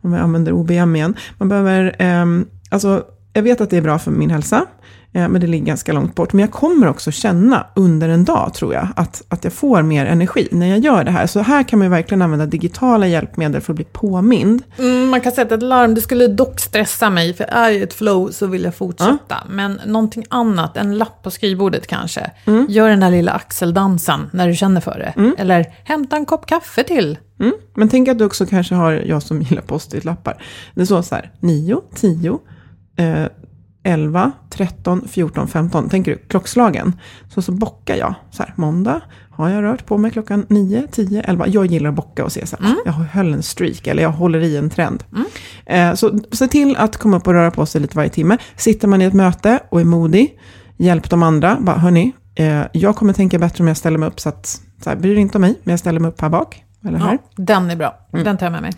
om 0.02 0.14
jag 0.14 0.22
använder 0.22 0.54
OBM 0.54 0.96
igen, 0.96 1.16
man 1.38 1.50
behöver, 1.50 1.96
eh, 2.00 2.26
alltså 2.70 3.04
jag 3.34 3.44
vet 3.44 3.62
att 3.62 3.70
det 3.70 3.78
är 3.78 3.82
bra 3.82 4.00
för 4.00 4.12
min 4.12 4.30
hälsa, 4.30 4.66
men 5.14 5.42
det 5.42 5.48
ligger 5.48 5.66
ganska 5.66 5.94
långt 5.94 6.16
bort. 6.16 6.34
Men 6.34 6.40
jag 6.40 6.52
kommer 6.52 6.88
också 6.88 7.12
känna 7.12 7.68
under 7.76 8.10
en 8.10 8.26
dag, 8.26 8.54
tror 8.54 8.74
jag, 8.74 8.88
att, 8.96 9.24
att 9.28 9.44
jag 9.44 9.54
får 9.54 9.82
mer 9.82 10.06
energi 10.06 10.48
när 10.52 10.68
jag 10.68 10.80
gör 10.80 11.04
det 11.04 11.12
här. 11.12 11.28
Så 11.28 11.40
här 11.40 11.64
kan 11.64 11.80
man 11.80 11.90
verkligen 11.90 12.22
använda 12.22 12.46
digitala 12.46 13.08
hjälpmedel 13.08 13.62
för 13.62 13.74
att 13.74 13.76
bli 13.76 13.86
påmind. 13.86 14.64
Mm, 14.78 15.10
man 15.10 15.22
kan 15.22 15.32
sätta 15.32 15.56
ett 15.56 15.64
larm, 15.64 15.96
det 15.96 16.02
skulle 16.02 16.28
dock 16.28 16.60
stressa 16.60 17.10
mig, 17.10 17.34
för 17.34 17.44
är 17.44 17.70
jag 17.70 17.82
ett 17.82 17.94
flow 17.94 18.32
så 18.32 18.48
vill 18.48 18.64
jag 18.64 18.76
fortsätta. 18.76 19.18
Ja. 19.28 19.38
Men 19.50 19.80
någonting 19.86 20.26
annat, 20.30 20.78
en 20.78 20.98
lapp 20.98 21.24
på 21.24 21.32
skrivbordet 21.32 21.88
kanske. 21.88 22.32
Mm. 22.46 22.66
Gör 22.70 22.90
den 22.90 23.00
där 23.00 23.12
lilla 23.12 23.32
axeldansen 23.32 24.30
när 24.34 24.48
du 24.48 24.56
känner 24.56 24.82
för 24.82 25.00
det. 25.00 25.14
Mm. 25.22 25.36
Eller 25.38 25.66
hämta 25.84 26.16
en 26.16 26.26
kopp 26.26 26.46
kaffe 26.46 26.84
till. 26.84 27.18
Mm. 27.40 27.54
Men 27.76 27.90
tänk 27.90 28.08
att 28.08 28.18
du 28.18 28.26
också 28.26 28.46
kanske 28.46 28.76
har, 28.76 28.92
jag 28.92 29.24
som 29.24 29.42
gillar 29.42 29.62
post-it-lappar. 29.62 30.44
Det 30.76 30.86
står 30.86 31.02
så 31.02 31.16
här, 31.16 31.32
9, 31.40 31.82
10, 31.96 32.40
eh, 32.98 33.26
11, 33.84 34.32
13, 34.50 35.08
14, 35.08 35.48
15. 35.48 35.90
Tänker 35.90 36.12
du 36.12 36.18
klockslagen? 36.18 37.00
Så 37.30 37.42
så 37.42 37.52
bockar 37.52 37.96
jag. 37.96 38.14
Så 38.32 38.44
här, 38.44 38.54
måndag 38.56 39.02
har 39.32 39.50
jag 39.50 39.64
rört 39.64 39.86
på 39.86 39.98
mig 39.98 40.12
klockan 40.12 40.46
9, 40.50 40.88
10, 40.92 41.22
11. 41.22 41.48
Jag 41.48 41.66
gillar 41.66 41.90
att 41.90 41.96
bocka 41.96 42.26
och 42.26 42.32
se 42.32 42.46
så 42.46 42.58
här, 42.60 42.66
mm. 42.66 42.78
jag 42.86 42.92
höll 42.92 43.34
en 43.34 43.44
streak 43.44 43.88
eller 43.88 44.04
jag 44.04 44.12
håller 44.12 44.40
i 44.40 44.58
en 44.58 44.70
trend. 44.70 45.04
Mm. 45.12 45.26
Eh, 45.66 45.96
så 45.96 46.20
se 46.32 46.48
till 46.48 46.76
att 46.78 46.98
komma 46.98 47.18
upp 47.18 47.28
och 47.28 47.34
röra 47.34 47.52
på 47.52 47.66
sig 47.66 47.82
lite 47.82 47.98
varje 47.98 48.10
timme. 48.10 48.38
Sitter 48.56 48.88
man 48.88 49.02
i 49.02 49.06
ett 49.06 49.14
möte 49.14 49.60
och 49.70 49.82
är 49.82 49.86
modig, 49.86 50.40
hjälp 50.78 51.10
de 51.10 51.24
andra. 51.24 51.58
Bara, 51.60 51.78
hörni, 51.78 52.12
eh, 52.36 52.62
jag 52.74 52.96
kommer 52.96 53.14
tänka 53.14 53.40
bättre 53.40 53.64
om 53.64 53.68
jag 53.68 53.78
ställer 53.78 53.98
mig 53.98 54.10
upp 54.10 54.20
så 54.20 54.30
att, 54.30 54.62
så 54.84 54.90
här, 54.90 54.98
bryr 54.98 55.16
inte 55.16 55.38
om 55.38 55.42
mig, 55.42 55.60
men 55.64 55.72
jag 55.72 55.80
ställer 55.80 56.00
mig 56.00 56.10
upp 56.10 56.22
här 56.22 56.30
bak. 56.30 56.64
Eller 56.86 56.98
här. 56.98 57.12
Ja, 57.12 57.44
den 57.44 57.70
är 57.70 57.76
bra. 57.76 58.08
Den 58.12 58.38
tar 58.38 58.46
jag 58.46 58.52
med 58.52 58.62
mig. 58.62 58.72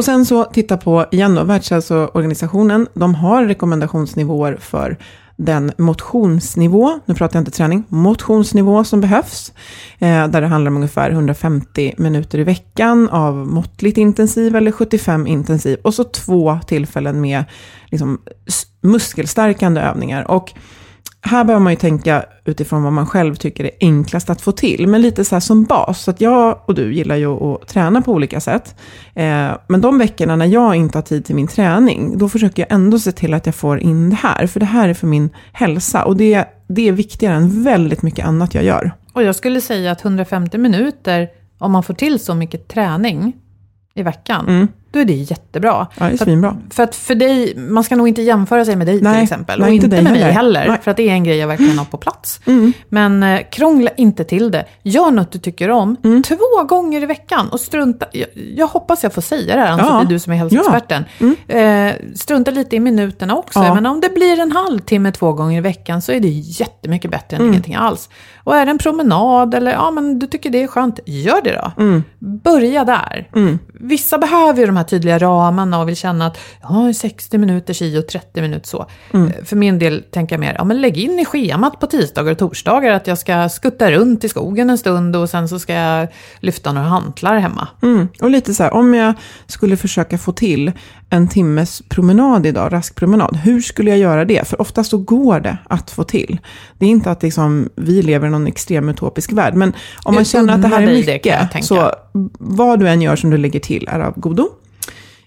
Och 0.00 0.04
sen 0.04 0.26
så 0.26 0.44
titta 0.44 0.76
på, 0.76 1.06
igen 1.10 1.34
då, 1.34 1.44
Världshälsoorganisationen, 1.44 2.88
de 2.94 3.14
har 3.14 3.44
rekommendationsnivåer 3.44 4.56
för 4.60 4.96
den 5.36 5.72
motionsnivå, 5.78 7.00
nu 7.06 7.14
pratar 7.14 7.36
jag 7.36 7.40
inte 7.40 7.50
träning, 7.50 7.84
motionsnivå 7.88 8.84
som 8.84 9.00
behövs. 9.00 9.52
Eh, 9.98 10.28
där 10.28 10.40
det 10.40 10.46
handlar 10.46 10.70
om 10.70 10.76
ungefär 10.76 11.10
150 11.10 11.94
minuter 11.98 12.38
i 12.38 12.44
veckan 12.44 13.08
av 13.08 13.34
måttligt 13.34 13.98
intensiv 13.98 14.56
eller 14.56 14.72
75 14.72 15.26
intensiv. 15.26 15.78
Och 15.82 15.94
så 15.94 16.04
två 16.04 16.58
tillfällen 16.66 17.20
med 17.20 17.44
liksom, 17.90 18.20
muskelstärkande 18.80 19.80
övningar. 19.80 20.30
Och 20.30 20.52
här 21.22 21.44
behöver 21.44 21.64
man 21.64 21.72
ju 21.72 21.76
tänka 21.76 22.24
utifrån 22.44 22.82
vad 22.82 22.92
man 22.92 23.06
själv 23.06 23.34
tycker 23.34 23.64
är 23.64 23.70
enklast 23.80 24.30
att 24.30 24.40
få 24.40 24.52
till. 24.52 24.86
Men 24.86 25.02
lite 25.02 25.24
så 25.24 25.40
som 25.40 25.64
bas. 25.64 26.02
Så 26.02 26.10
att 26.10 26.20
jag 26.20 26.60
och 26.66 26.74
du 26.74 26.94
gillar 26.94 27.16
ju 27.16 27.26
att 27.26 27.68
träna 27.68 28.02
på 28.02 28.12
olika 28.12 28.40
sätt. 28.40 28.74
Eh, 29.14 29.50
men 29.66 29.80
de 29.80 29.98
veckorna 29.98 30.36
när 30.36 30.46
jag 30.46 30.76
inte 30.76 30.98
har 30.98 31.02
tid 31.02 31.24
till 31.24 31.34
min 31.34 31.48
träning, 31.48 32.18
då 32.18 32.28
försöker 32.28 32.62
jag 32.62 32.72
ändå 32.72 32.98
se 32.98 33.12
till 33.12 33.34
att 33.34 33.46
jag 33.46 33.54
får 33.54 33.80
in 33.80 34.10
det 34.10 34.16
här. 34.16 34.46
För 34.46 34.60
det 34.60 34.66
här 34.66 34.88
är 34.88 34.94
för 34.94 35.06
min 35.06 35.30
hälsa. 35.52 36.04
Och 36.04 36.16
det, 36.16 36.44
det 36.68 36.88
är 36.88 36.92
viktigare 36.92 37.34
än 37.34 37.64
väldigt 37.64 38.02
mycket 38.02 38.26
annat 38.26 38.54
jag 38.54 38.64
gör. 38.64 38.92
Och 39.12 39.22
jag 39.22 39.34
skulle 39.34 39.60
säga 39.60 39.92
att 39.92 40.04
150 40.04 40.58
minuter, 40.58 41.28
om 41.58 41.72
man 41.72 41.82
får 41.82 41.94
till 41.94 42.18
så 42.20 42.34
mycket 42.34 42.68
träning 42.68 43.36
i 43.94 44.02
veckan, 44.02 44.68
då 44.90 44.98
är 44.98 45.04
det 45.04 45.12
jättebra. 45.12 45.72
Mm. 45.74 45.86
Ja, 45.98 46.04
det 46.06 46.12
är 46.12 46.16
för, 46.16 46.24
svinbra. 46.24 46.56
för 46.70 46.82
att 46.82 46.94
för 46.94 47.14
dig, 47.14 47.54
man 47.56 47.84
ska 47.84 47.96
nog 47.96 48.08
inte 48.08 48.22
jämföra 48.22 48.64
sig 48.64 48.76
med 48.76 48.86
dig 48.86 48.96
till 48.98 49.04
Nej, 49.08 49.22
exempel. 49.22 49.60
nej, 49.60 49.68
och 49.68 49.74
inte 49.74 49.86
inte 49.86 50.02
med 50.02 50.12
mig 50.12 50.20
heller. 50.20 50.32
heller. 50.32 50.60
Nej. 50.60 50.68
Mm. 50.68 50.80
För 50.82 50.90
att 50.90 50.96
det 50.96 51.08
är 51.08 51.12
en 51.12 51.24
grej 51.24 51.36
jag 51.36 51.48
verkligen 51.48 51.78
har 51.78 51.84
på 51.84 51.96
plats. 51.96 52.40
Men 52.88 53.22
eh, 53.22 53.40
krångla 53.52 53.90
inte 53.96 54.24
till 54.24 54.50
det. 54.50 54.64
Gör 54.82 55.10
något 55.10 55.32
du 55.32 55.38
tycker 55.38 55.70
om. 55.70 55.96
Mm. 56.04 56.22
Två 56.22 56.64
gånger 56.68 57.02
i 57.02 57.06
veckan. 57.06 57.48
Och 57.48 57.60
strunta, 57.60 58.06
jag, 58.12 58.26
jag 58.56 58.66
hoppas 58.66 59.02
jag 59.02 59.12
får 59.12 59.22
säga 59.22 59.56
det 59.56 59.60
här, 59.62 59.72
Ann-Sofie, 59.72 59.92
Ja. 59.98 60.04
du 60.08 60.18
som 60.18 60.32
är 60.32 60.36
hälsoexperten. 60.36 61.04
Eh, 61.48 61.92
strunta 62.14 62.50
lite 62.50 62.76
i 62.76 62.80
minuterna 62.80 63.36
också. 63.36 63.58
Ja. 63.58 63.74
Men 63.74 63.86
om 63.86 64.00
det 64.00 64.08
blir 64.14 64.38
en 64.40 64.52
halvtimme 64.52 65.12
två 65.12 65.32
gånger 65.32 65.58
i 65.58 65.60
veckan 65.60 66.02
så 66.02 66.12
är 66.12 66.20
det 66.20 66.28
jättemycket 66.28 67.10
bättre 67.10 67.36
Mm. 67.36 67.48
än 67.48 67.52
ingenting 67.54 67.74
alls. 67.74 68.08
Och 68.44 68.56
är 68.56 68.64
det 68.66 68.70
en 68.70 68.78
promenad 68.78 69.54
eller 69.54 69.72
ja, 69.72 69.90
men 69.90 70.18
du 70.18 70.26
tycker 70.26 70.50
det 70.50 70.62
är 70.62 70.66
skönt, 70.66 71.00
gör 71.06 71.42
det 71.44 71.52
då. 71.76 71.82
Mm. 71.82 72.02
Börja 72.18 72.84
där. 72.84 73.28
Vissa 73.80 74.18
behöver 74.18 74.60
ju 74.60 74.66
de 74.66 74.76
här 74.76 74.79
tydliga 74.84 75.18
ramarna 75.18 75.80
och 75.80 75.88
vill 75.88 75.96
känna 75.96 76.26
att 76.26 76.38
ja, 76.62 76.92
60 76.94 77.38
minuter 77.38 77.74
si 77.74 77.98
och 77.98 78.06
30 78.06 78.40
minuter 78.40 78.68
så. 78.68 78.86
Mm. 79.14 79.28
Eh, 79.28 79.44
För 79.44 79.56
min 79.56 79.78
del 79.78 80.02
tänker 80.10 80.34
jag 80.34 80.40
mer, 80.40 80.54
ja 80.58 80.64
men 80.64 80.80
lägg 80.80 80.98
in 80.98 81.18
i 81.18 81.24
schemat 81.24 81.80
på 81.80 81.86
tisdagar 81.86 82.32
och 82.32 82.38
torsdagar 82.38 82.92
att 82.92 83.06
jag 83.06 83.18
ska 83.18 83.48
skutta 83.48 83.90
runt 83.90 84.24
i 84.24 84.28
skogen 84.28 84.70
en 84.70 84.78
stund 84.78 85.16
och 85.16 85.30
sen 85.30 85.48
så 85.48 85.58
ska 85.58 85.72
jag 85.72 86.08
lyfta 86.40 86.72
några 86.72 86.88
hantlar 86.88 87.38
hemma. 87.38 87.68
Mm. 87.82 88.08
Och 88.20 88.30
lite 88.30 88.54
så 88.54 88.62
här, 88.62 88.74
om 88.74 88.94
jag 88.94 89.14
skulle 89.46 89.76
försöka 89.76 90.18
få 90.18 90.32
till 90.32 90.72
en 91.10 91.28
timmes 91.28 91.82
promenad 91.88 92.46
idag, 92.46 92.72
rask 92.72 92.94
promenad, 92.94 93.36
hur 93.36 93.60
skulle 93.60 93.90
jag 93.90 93.98
göra 93.98 94.24
det? 94.24 94.48
För 94.48 94.60
oftast 94.60 94.90
så 94.90 94.98
går 94.98 95.40
det 95.40 95.56
att 95.68 95.90
få 95.90 96.04
till. 96.04 96.38
Det 96.78 96.86
är 96.86 96.90
inte 96.90 97.10
att 97.10 97.22
liksom, 97.22 97.68
vi 97.76 98.02
lever 98.02 98.26
i 98.26 98.30
någon 98.30 98.46
extrem 98.46 98.88
utopisk 98.88 99.32
värld, 99.32 99.54
men 99.54 99.72
om 100.02 100.14
man 100.14 100.24
känner 100.24 100.54
att 100.54 100.62
det 100.62 100.68
här 100.68 100.82
är 100.82 100.86
det, 100.86 100.92
mycket, 100.92 101.50
tänka. 101.52 101.66
så 101.66 101.92
vad 102.38 102.80
du 102.80 102.88
än 102.88 103.02
gör 103.02 103.16
som 103.16 103.30
du 103.30 103.36
lägger 103.36 103.60
till 103.60 103.88
är 103.90 104.00
av 104.00 104.20
godo. 104.20 104.48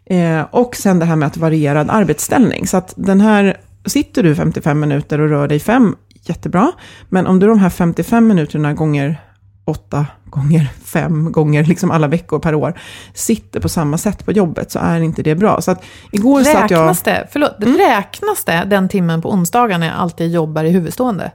Eh, 0.05 0.41
och 0.51 0.75
sen 0.75 0.99
det 0.99 1.05
här 1.05 1.15
med 1.15 1.27
att 1.27 1.37
varierad 1.37 1.89
arbetsställning. 1.89 2.67
Så 2.67 2.77
att 2.77 2.93
den 2.95 3.21
här, 3.21 3.57
sitter 3.85 4.23
du 4.23 4.35
55 4.35 4.79
minuter 4.79 5.21
och 5.21 5.29
rör 5.29 5.47
dig 5.47 5.59
5, 5.59 5.95
jättebra. 6.21 6.71
Men 7.09 7.27
om 7.27 7.39
du 7.39 7.47
de 7.47 7.59
här 7.59 7.69
55 7.69 8.27
minuterna 8.27 8.73
gånger 8.73 9.21
8 9.65 10.05
gånger 10.25 10.69
5 10.85 11.31
gånger 11.31 11.63
liksom 11.63 11.91
alla 11.91 12.07
veckor 12.07 12.39
per 12.39 12.55
år 12.55 12.79
sitter 13.13 13.59
på 13.59 13.69
samma 13.69 13.97
sätt 13.97 14.25
på 14.25 14.31
jobbet 14.31 14.71
så 14.71 14.79
är 14.79 15.01
inte 15.01 15.23
det 15.23 15.35
bra. 15.35 15.61
Så 15.61 15.71
att 15.71 15.83
igår 16.11 16.43
satt 16.43 16.71
jag... 16.71 16.79
Räknas 16.79 17.01
det, 17.01 17.27
förlåt, 17.31 17.55
räknas 17.59 18.43
det 18.45 18.63
den 18.67 18.89
timmen 18.89 19.21
på 19.21 19.31
onsdagen 19.31 19.79
när 19.79 19.87
jag 19.87 19.95
alltid 19.95 20.31
jobbar 20.31 20.63
i 20.63 20.69
huvudstående? 20.69 21.31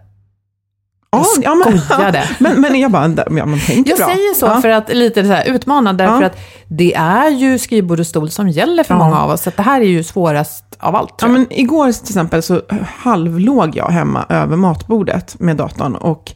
Ja, 1.43 1.55
men, 1.55 1.81
skojade. 1.81 2.29
men, 2.38 2.61
men 2.61 2.81
jag 2.81 2.91
bara, 2.91 3.11
ja, 3.31 3.47
man 3.47 3.61
tänker 3.61 3.91
Jag 3.91 3.99
bra. 3.99 4.07
säger 4.07 4.35
så 4.35 4.47
Ja. 4.47 4.61
för 4.61 4.69
att 4.69 4.88
lite 4.95 5.25
så 5.25 5.33
här 5.33 5.45
utmana, 5.49 5.93
därför 5.93 6.21
Ja. 6.21 6.27
att 6.27 6.38
det 6.69 6.95
är 6.95 7.31
ju 7.31 7.59
skrivbord 7.59 8.00
och 8.00 8.07
stol 8.07 8.31
som 8.31 8.49
gäller 8.49 8.85
för 8.85 8.95
Ja. 8.95 8.99
många 8.99 9.19
av 9.21 9.31
oss. 9.31 9.43
Så 9.43 9.50
det 9.57 9.62
här 9.62 9.81
är 9.81 9.85
ju 9.85 10.03
svårast 10.05 10.65
av 10.81 10.97
allt. 10.97 11.15
Ja, 11.23 11.29
men 11.29 11.47
igår 11.50 11.93
till 11.93 12.03
exempel 12.12 12.43
så 12.43 12.61
halvlåg 12.97 13.77
jag 13.77 13.88
hemma 13.88 14.27
över 14.29 14.57
matbordet 14.57 15.41
med 15.41 15.57
datorn 15.57 15.95
och 15.95 16.33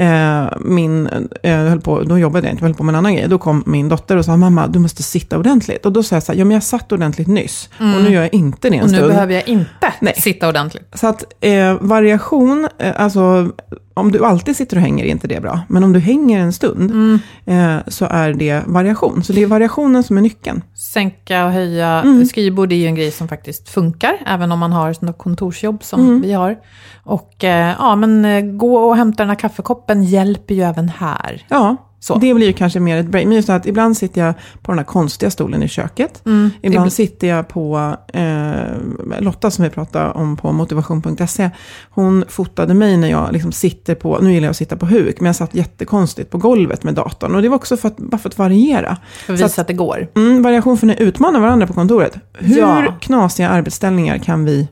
eh, 0.00 0.44
min, 0.60 1.08
eh, 1.42 1.56
höll 1.56 1.80
på, 1.80 2.02
då 2.02 2.18
jobbade 2.18 2.46
jag 2.46 2.52
inte, 2.52 2.62
jag 2.64 2.68
höll 2.68 2.74
på 2.76 2.82
med 2.82 2.92
en 2.92 2.98
annan 2.98 3.14
grej. 3.14 3.28
Då 3.28 3.38
kom 3.38 3.62
min 3.66 3.88
dotter 3.88 4.16
och 4.16 4.24
sa, 4.24 4.36
mamma 4.36 4.66
du 4.66 4.78
måste 4.78 5.02
sitta 5.02 5.38
ordentligt. 5.38 5.86
Och 5.86 5.92
då 5.92 6.02
sa 6.02 6.16
jag 6.16 6.22
så 6.22 6.32
här, 6.32 6.38
ja 6.38 6.44
men 6.44 6.54
jag 6.54 6.62
satt 6.62 6.92
ordentligt 6.92 7.28
nyss 7.28 7.68
och 7.78 7.84
nu 8.02 8.10
gör 8.12 8.22
jag 8.22 8.34
inte 8.34 8.70
det 8.70 8.76
en 8.76 8.80
Mm. 8.80 8.84
och 8.84 8.90
nu 8.90 8.96
stund. 8.98 9.12
behöver 9.12 9.34
jag 9.34 9.48
inte 9.48 9.92
Nej. 10.00 10.14
sitta 10.16 10.48
ordentligt. 10.48 10.88
Så 10.94 11.06
att 11.06 11.24
eh, 11.40 11.74
variation, 11.80 12.68
eh, 12.78 12.92
alltså 13.00 13.48
om 13.94 14.12
du 14.12 14.24
alltid 14.24 14.56
sitter 14.56 14.76
och 14.76 14.82
hänger 14.82 15.04
är 15.04 15.08
inte 15.08 15.28
det 15.28 15.40
bra. 15.40 15.60
Men 15.68 15.84
om 15.84 15.92
du 15.92 16.00
hänger 16.00 16.40
en 16.40 16.52
stund 16.52 16.90
Mm. 16.90 17.18
eh, 17.44 17.82
så 17.88 18.04
är 18.10 18.32
det 18.32 18.62
variation. 18.66 19.24
Så 19.24 19.32
det 19.32 19.42
är 19.42 19.46
variationen 19.46 20.02
som 20.02 20.18
är 20.18 20.22
nyckeln. 20.22 20.62
Sänka 20.92 21.44
och 21.46 21.52
höja 21.52 21.88
Mm. 22.02 22.26
skrivbord 22.26 22.72
är 22.72 22.76
ju 22.76 22.86
en 22.86 22.94
grej 22.94 23.10
som 23.10 23.28
faktiskt 23.28 23.68
funkar, 23.68 24.12
även 24.26 24.52
om 24.52 24.58
man 24.58 24.72
har 24.72 24.92
sådana 24.92 25.12
kontorsjobb 25.12 25.84
som 25.84 26.00
Mm. 26.00 26.20
vi 26.20 26.32
har. 26.32 26.56
Och 27.04 27.44
eh, 27.44 27.74
ja, 27.78 27.96
men 27.96 28.24
eh, 28.24 28.40
gå 28.40 28.76
och 28.76 28.96
hämta 28.96 29.22
den 29.22 29.28
här 29.30 29.36
kaffekoppen 29.36 30.04
hjälper 30.04 30.54
ju 30.54 30.62
även 30.62 30.88
här. 30.88 31.42
Ja, 31.48 31.76
Så. 32.04 32.18
det 32.18 32.34
blir 32.34 32.46
ju 32.46 32.52
kanske 32.52 32.80
mer 32.80 32.96
ett 32.96 33.06
break. 33.06 33.24
Men 33.26 33.36
just 33.36 33.50
att 33.50 33.66
ibland 33.66 33.96
sitter 33.96 34.20
jag 34.24 34.34
på 34.62 34.72
den 34.72 34.78
här 34.78 34.84
konstiga 34.84 35.30
stolen 35.30 35.62
i 35.62 35.68
köket. 35.68 36.22
Mm. 36.26 36.50
Ibland 36.62 36.92
sitter 36.92 37.26
jag 37.28 37.48
på, 37.48 37.96
eh, 38.12 39.20
Lotta 39.20 39.50
som 39.50 39.64
vi 39.64 39.70
pratade 39.70 40.10
om 40.10 40.36
på 40.36 40.52
motivation.se, 40.52 41.50
hon 41.90 42.24
fotade 42.28 42.74
mig 42.74 42.96
när 42.96 43.08
jag 43.08 43.32
liksom 43.32 43.52
sitter 43.52 43.94
på, 43.94 44.18
nu 44.22 44.32
gillar 44.32 44.46
jag 44.46 44.50
att 44.50 44.56
sitta 44.56 44.76
på 44.76 44.86
huk, 44.86 45.20
men 45.20 45.26
jag 45.26 45.36
satt 45.36 45.54
jättekonstigt 45.54 46.30
på 46.30 46.38
golvet 46.38 46.82
med 46.84 46.94
datorn. 46.94 47.34
Och 47.34 47.42
det 47.42 47.48
var 47.48 47.56
också 47.56 47.76
för 47.76 47.88
att, 47.88 47.96
bara 47.96 48.18
för 48.18 48.28
att 48.28 48.38
variera. 48.38 48.96
För 49.26 49.34
att 49.34 49.40
visa 49.40 49.60
att 49.60 49.66
det 49.66 49.74
går. 49.74 50.08
Mm, 50.16 50.42
variation 50.42 50.78
för 50.78 50.86
att 50.86 50.98
ni 50.98 51.04
utmanar 51.06 51.40
varandra 51.40 51.66
på 51.66 51.72
kontoret. 51.72 52.14
Hur 52.38 52.58
Ja. 52.58 52.94
knasiga 53.00 53.48
arbetsställningar 53.48 54.18
kan 54.18 54.44
vi... 54.44 54.68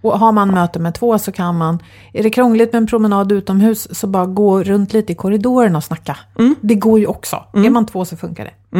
Och 0.00 0.18
har 0.18 0.32
man 0.32 0.48
möte 0.48 0.78
med 0.78 0.94
två 0.94 1.18
så 1.18 1.32
kan 1.32 1.56
man, 1.56 1.78
är 2.12 2.22
det 2.22 2.30
krångligt 2.30 2.72
med 2.72 2.80
en 2.80 2.86
promenad 2.86 3.32
utomhus 3.32 3.98
så 3.98 4.06
bara 4.06 4.26
gå 4.26 4.62
runt 4.62 4.92
lite 4.92 5.12
i 5.12 5.14
korridoren 5.14 5.76
och 5.76 5.84
snacka. 5.84 6.16
Mm. 6.38 6.54
Det 6.60 6.74
går 6.74 6.98
ju 6.98 7.06
också. 7.06 7.44
Är 7.52 7.70
man 7.70 7.86
två 7.86 8.04
så 8.04 8.16
funkar 8.16 8.44
det. 8.44 8.78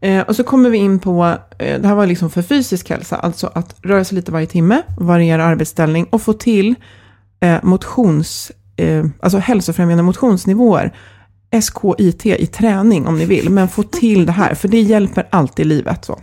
Eh, 0.00 0.20
och 0.20 0.36
så 0.36 0.44
kommer 0.44 0.70
vi 0.70 0.78
in 0.78 0.98
på, 0.98 1.36
eh, 1.58 1.80
det 1.80 1.88
här 1.88 1.94
var 1.94 2.06
liksom 2.06 2.30
för 2.30 2.42
fysisk 2.42 2.90
hälsa, 2.90 3.16
alltså 3.16 3.50
att 3.54 3.76
röra 3.82 4.04
sig 4.04 4.16
lite 4.16 4.32
varje 4.32 4.46
timme, 4.46 4.82
variera 4.98 5.44
arbetsställning 5.44 6.06
och 6.10 6.22
få 6.22 6.32
till 6.32 6.74
eh, 7.40 7.58
motions, 7.62 8.52
eh, 8.76 9.04
alltså 9.20 9.38
hälsofrämjande 9.38 10.02
motionsnivåer. 10.02 10.94
SKIT 11.50 12.26
i 12.26 12.46
träning 12.46 13.06
om 13.06 13.18
ni 13.18 13.24
vill, 13.24 13.50
men 13.50 13.68
få 13.68 13.82
till 13.82 14.26
det 14.26 14.32
här, 14.32 14.54
för 14.54 14.68
det 14.68 14.80
hjälper 14.80 15.26
alltid 15.30 15.66
i 15.66 15.68
livet. 15.68 16.04
Så. 16.04 16.18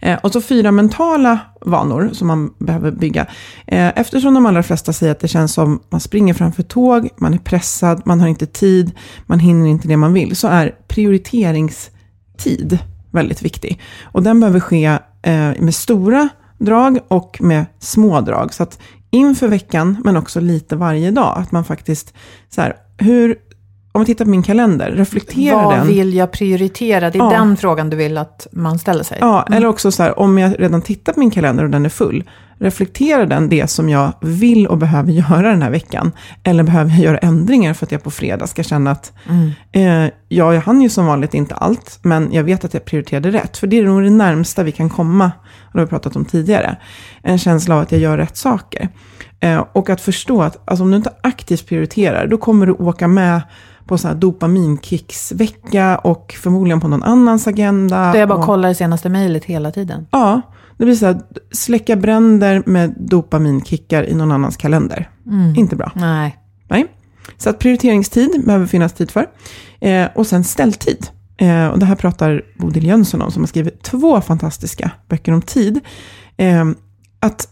Eh, 0.00 0.18
och 0.22 0.32
så 0.32 0.40
fyra 0.40 0.72
mentala 0.72 1.38
vanor 1.60 2.10
som 2.12 2.28
man 2.28 2.54
behöver 2.58 2.90
bygga. 2.90 3.26
Eh, 3.66 3.88
eftersom 3.98 4.34
de 4.34 4.46
allra 4.46 4.62
flesta 4.62 4.92
säger 4.92 5.12
att 5.12 5.20
det 5.20 5.28
känns 5.28 5.52
som 5.52 5.80
man 5.90 6.00
springer 6.00 6.34
framför 6.34 6.62
tåg, 6.62 7.08
man 7.16 7.34
är 7.34 7.38
pressad, 7.38 8.02
man 8.04 8.20
har 8.20 8.28
inte 8.28 8.46
tid, 8.46 8.92
man 9.26 9.38
hinner 9.38 9.66
inte 9.66 9.88
det 9.88 9.96
man 9.96 10.12
vill, 10.12 10.36
så 10.36 10.48
är 10.48 10.74
prioriteringstid 10.88 12.78
väldigt 13.10 13.42
viktig. 13.42 13.80
Och 14.02 14.22
den 14.22 14.40
behöver 14.40 14.60
ske 14.60 14.84
eh, 15.22 15.52
med 15.58 15.74
stora 15.74 16.28
drag 16.58 16.98
och 17.08 17.36
med 17.40 17.66
små 17.78 18.20
drag. 18.20 18.54
Så 18.54 18.62
att 18.62 18.78
inför 19.10 19.48
veckan, 19.48 19.96
men 20.04 20.16
också 20.16 20.40
lite 20.40 20.76
varje 20.76 21.10
dag, 21.10 21.38
att 21.38 21.52
man 21.52 21.64
faktiskt, 21.64 22.14
så 22.48 22.60
här, 22.60 22.76
hur, 22.98 23.36
om 23.92 23.98
man 24.00 24.06
tittar 24.06 24.24
på 24.24 24.30
min 24.30 24.42
kalender, 24.42 24.90
reflektera 24.90 25.54
Vad 25.64 25.74
den. 25.74 25.86
vill 25.86 26.14
jag 26.14 26.30
prioritera? 26.32 27.10
Det 27.10 27.18
är 27.18 27.22
Ja. 27.22 27.30
den 27.30 27.56
frågan 27.56 27.90
du 27.90 27.96
vill 27.96 28.18
att 28.18 28.46
man 28.52 28.78
ställer 28.78 29.04
sig. 29.04 29.18
Ja, 29.20 29.46
eller 29.52 29.66
också 29.66 29.90
så 29.92 30.02
här, 30.02 30.18
om 30.18 30.38
jag 30.38 30.54
redan 30.60 30.82
tittar 30.82 31.12
på 31.12 31.20
min 31.20 31.30
kalender 31.30 31.64
och 31.64 31.70
den 31.70 31.84
är 31.84 31.88
full, 31.88 32.24
reflekterar 32.58 33.26
den 33.26 33.48
det 33.48 33.70
som 33.70 33.88
jag 33.88 34.12
vill 34.20 34.66
och 34.66 34.78
behöver 34.78 35.12
göra 35.12 35.50
den 35.50 35.62
här 35.62 35.70
veckan? 35.70 36.12
Eller 36.42 36.62
behöver 36.62 36.90
jag 36.90 37.00
göra 37.00 37.18
ändringar 37.18 37.74
för 37.74 37.86
att 37.86 37.92
jag 37.92 38.02
på 38.02 38.10
fredag 38.10 38.46
ska 38.46 38.62
känna 38.62 38.90
att, 38.90 39.12
eh, 39.72 40.04
ja, 40.28 40.54
jag 40.54 40.60
hann 40.60 40.80
ju 40.80 40.88
som 40.88 41.06
vanligt 41.06 41.34
inte 41.34 41.54
allt, 41.54 41.98
men 42.02 42.32
jag 42.32 42.44
vet 42.44 42.64
att 42.64 42.74
jag 42.74 42.84
prioriterade 42.84 43.30
rätt. 43.30 43.56
För 43.56 43.66
det 43.66 43.78
är 43.78 43.84
nog 43.84 44.02
det 44.02 44.10
närmsta 44.10 44.62
vi 44.62 44.72
kan 44.72 44.90
komma, 44.90 45.32
och 45.44 45.72
det 45.72 45.78
har 45.78 45.86
vi 45.86 45.90
pratat 45.90 46.16
om 46.16 46.24
tidigare, 46.24 46.76
en 47.22 47.38
känsla 47.38 47.74
av 47.74 47.80
att 47.80 47.92
jag 47.92 48.00
gör 48.00 48.16
rätt 48.18 48.36
saker. 48.36 48.88
Eh, 49.40 49.64
och 49.72 49.90
att 49.90 50.00
förstå 50.00 50.42
att 50.42 50.68
alltså, 50.68 50.84
om 50.84 50.90
du 50.90 50.96
inte 50.96 51.12
aktivt 51.22 51.66
prioriterar, 51.66 52.26
då 52.26 52.38
kommer 52.38 52.66
du 52.66 52.72
åka 52.72 53.08
med 53.08 53.40
på 53.86 53.98
så 53.98 54.08
här 54.08 54.14
dopaminkicksvecka 54.14 55.98
och 55.98 56.36
förmodligen 56.42 56.80
på 56.80 56.88
någon 56.88 57.02
annans 57.02 57.46
agenda. 57.46 58.12
Där 58.12 58.20
jag 58.20 58.28
bara 58.28 58.38
och, 58.38 58.44
kollar 58.44 58.68
det 58.68 58.74
senaste 58.74 59.08
mejlet 59.08 59.44
hela 59.44 59.70
tiden. 59.70 60.06
Ja, 60.10 60.42
det 60.78 60.84
blir 60.84 60.94
så 60.94 61.06
här, 61.06 61.20
släcka 61.52 61.96
bränder 61.96 62.62
med 62.66 62.94
dopaminkickar 62.98 64.04
i 64.04 64.14
någon 64.14 64.32
annans 64.32 64.56
kalender. 64.56 65.10
Inte 65.56 65.76
bra. 65.76 65.92
Nej. 65.94 66.38
Nej. 66.68 66.86
Så 67.36 67.50
att 67.50 67.58
prioriteringstid 67.58 68.42
behöver 68.44 68.66
finnas 68.66 68.92
tid 68.92 69.10
för. 69.10 69.26
Eh, 69.80 70.06
och 70.14 70.26
sen 70.26 70.44
ställtid. 70.44 71.06
Eh, 71.36 71.66
och 71.66 71.78
det 71.78 71.86
här 71.86 71.96
pratar 71.96 72.42
Bodil 72.58 72.86
Jönsson 72.86 73.22
om, 73.22 73.30
som 73.30 73.42
har 73.42 73.46
skrivit 73.46 73.82
två 73.82 74.20
fantastiska 74.20 74.90
böcker 75.08 75.32
om 75.32 75.42
tid. 75.42 75.80
Eh, 76.36 76.64
att 77.20 77.48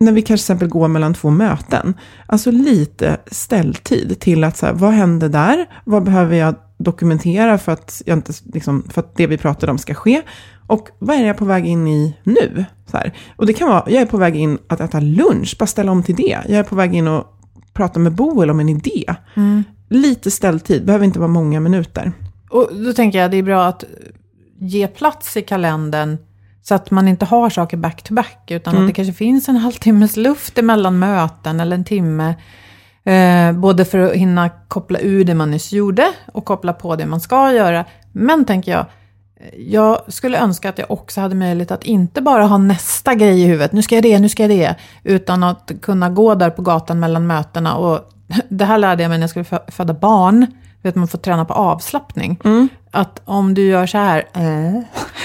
när 0.00 0.12
vi 0.12 0.22
kanske 0.22 0.46
till 0.46 0.52
exempel 0.54 0.68
går 0.68 0.88
mellan 0.88 1.14
två 1.14 1.30
möten, 1.30 1.94
alltså 2.26 2.50
lite 2.50 3.16
ställtid 3.26 4.20
till 4.20 4.44
att 4.44 4.56
så 4.56 4.66
här, 4.66 4.72
vad 4.72 4.92
händer 4.92 5.28
där? 5.28 5.66
Vad 5.84 6.04
behöver 6.04 6.36
jag 6.36 6.54
dokumentera 6.78 7.58
för 7.58 7.72
att, 7.72 8.02
jag 8.06 8.18
inte, 8.18 8.32
liksom, 8.52 8.82
för 8.88 9.00
att 9.00 9.16
det 9.16 9.26
vi 9.26 9.38
pratade 9.38 9.72
om 9.72 9.78
ska 9.78 9.94
ske? 9.94 10.22
Och 10.70 10.88
vad 10.98 11.16
är 11.16 11.26
jag 11.26 11.36
på 11.36 11.44
väg 11.44 11.66
in 11.66 11.88
i 11.88 12.16
nu? 12.22 12.64
Så 12.90 12.96
här. 12.96 13.12
Och 13.36 13.46
det 13.46 13.52
kan 13.52 13.68
vara, 13.68 13.82
jag 13.86 14.02
är 14.02 14.06
på 14.06 14.16
väg 14.16 14.36
in 14.36 14.58
att 14.68 14.80
äta 14.80 15.00
lunch, 15.00 15.56
bara 15.58 15.66
ställa 15.66 15.92
om 15.92 16.02
till 16.02 16.14
det. 16.14 16.38
Jag 16.48 16.58
är 16.58 16.62
på 16.62 16.74
väg 16.74 16.94
in 16.94 17.08
och 17.08 17.24
prata 17.72 17.98
med 18.00 18.12
Boel 18.12 18.50
om 18.50 18.60
en 18.60 18.68
idé. 18.68 19.14
Mm. 19.36 19.64
Lite 19.88 20.30
ställtid, 20.30 20.84
behöver 20.86 21.04
inte 21.04 21.18
vara 21.18 21.28
många 21.28 21.60
minuter. 21.60 22.12
Och 22.50 22.70
då 22.84 22.92
tänker 22.92 23.18
jag 23.18 23.24
att 23.24 23.30
det 23.30 23.36
är 23.36 23.42
bra 23.42 23.64
att 23.66 23.84
ge 24.58 24.86
plats 24.86 25.36
i 25.36 25.42
kalendern 25.42 26.18
så 26.62 26.74
att 26.74 26.90
man 26.90 27.08
inte 27.08 27.24
har 27.24 27.50
saker 27.50 27.76
back 27.76 28.02
to 28.02 28.14
back, 28.14 28.50
utan 28.50 28.74
Mm. 28.74 28.84
att 28.84 28.88
det 28.88 28.94
kanske 28.94 29.14
finns 29.14 29.48
en 29.48 29.56
halvtimmes 29.66 30.16
luft 30.16 30.58
emellan 30.58 30.98
möten 30.98 31.60
eller 31.60 31.76
en 31.76 31.84
timme. 31.84 32.34
Eh, 33.04 33.52
både 33.52 33.84
för 33.84 33.98
att 33.98 34.12
hinna 34.12 34.48
koppla 34.68 34.98
ur 35.00 35.24
det 35.24 35.34
man 35.34 35.50
nyss 35.50 35.72
gjorde 35.72 36.06
och 36.32 36.44
koppla 36.44 36.72
på 36.72 36.96
det 36.96 37.06
man 37.06 37.20
ska 37.20 37.52
göra. 37.52 37.84
Men 38.12 38.44
tänker 38.44 38.72
jag, 38.72 38.86
jag 39.56 40.12
skulle 40.12 40.38
önska 40.38 40.68
att 40.68 40.78
jag 40.78 40.90
också 40.90 41.20
hade 41.20 41.34
möjlighet 41.34 41.70
att 41.70 41.84
inte 41.84 42.20
bara 42.22 42.44
ha 42.46 42.58
nästa 42.58 43.14
grej 43.14 43.42
i 43.42 43.46
huvudet, 43.46 43.72
nu 43.72 43.82
ska 43.82 43.94
jag 43.94 44.04
det, 44.04 44.18
nu 44.18 44.28
ska 44.28 44.42
jag 44.42 44.50
det, 44.50 44.74
utan 45.04 45.42
att 45.42 45.72
kunna 45.82 46.10
gå 46.10 46.34
där 46.34 46.50
på 46.50 46.62
gatan 46.62 47.00
mellan 47.00 47.26
mötena. 47.26 47.74
Och 47.76 48.00
det 48.48 48.64
här 48.64 48.78
lärde 48.78 49.02
jag 49.02 49.08
mig 49.10 49.18
när 49.18 49.22
jag 49.22 49.30
skulle 49.30 49.44
fö- 49.44 49.70
föda 49.70 49.94
barn, 49.94 50.46
vet 50.82 50.94
man 50.94 51.08
får 51.08 51.18
träna 51.18 51.44
på 51.44 51.54
avslappning. 51.54 52.38
Att 52.90 53.22
om 53.24 53.54
du 53.54 53.66
gör 53.66 53.86
så 53.86 53.98
här, 53.98 54.24
äh, 54.34 54.82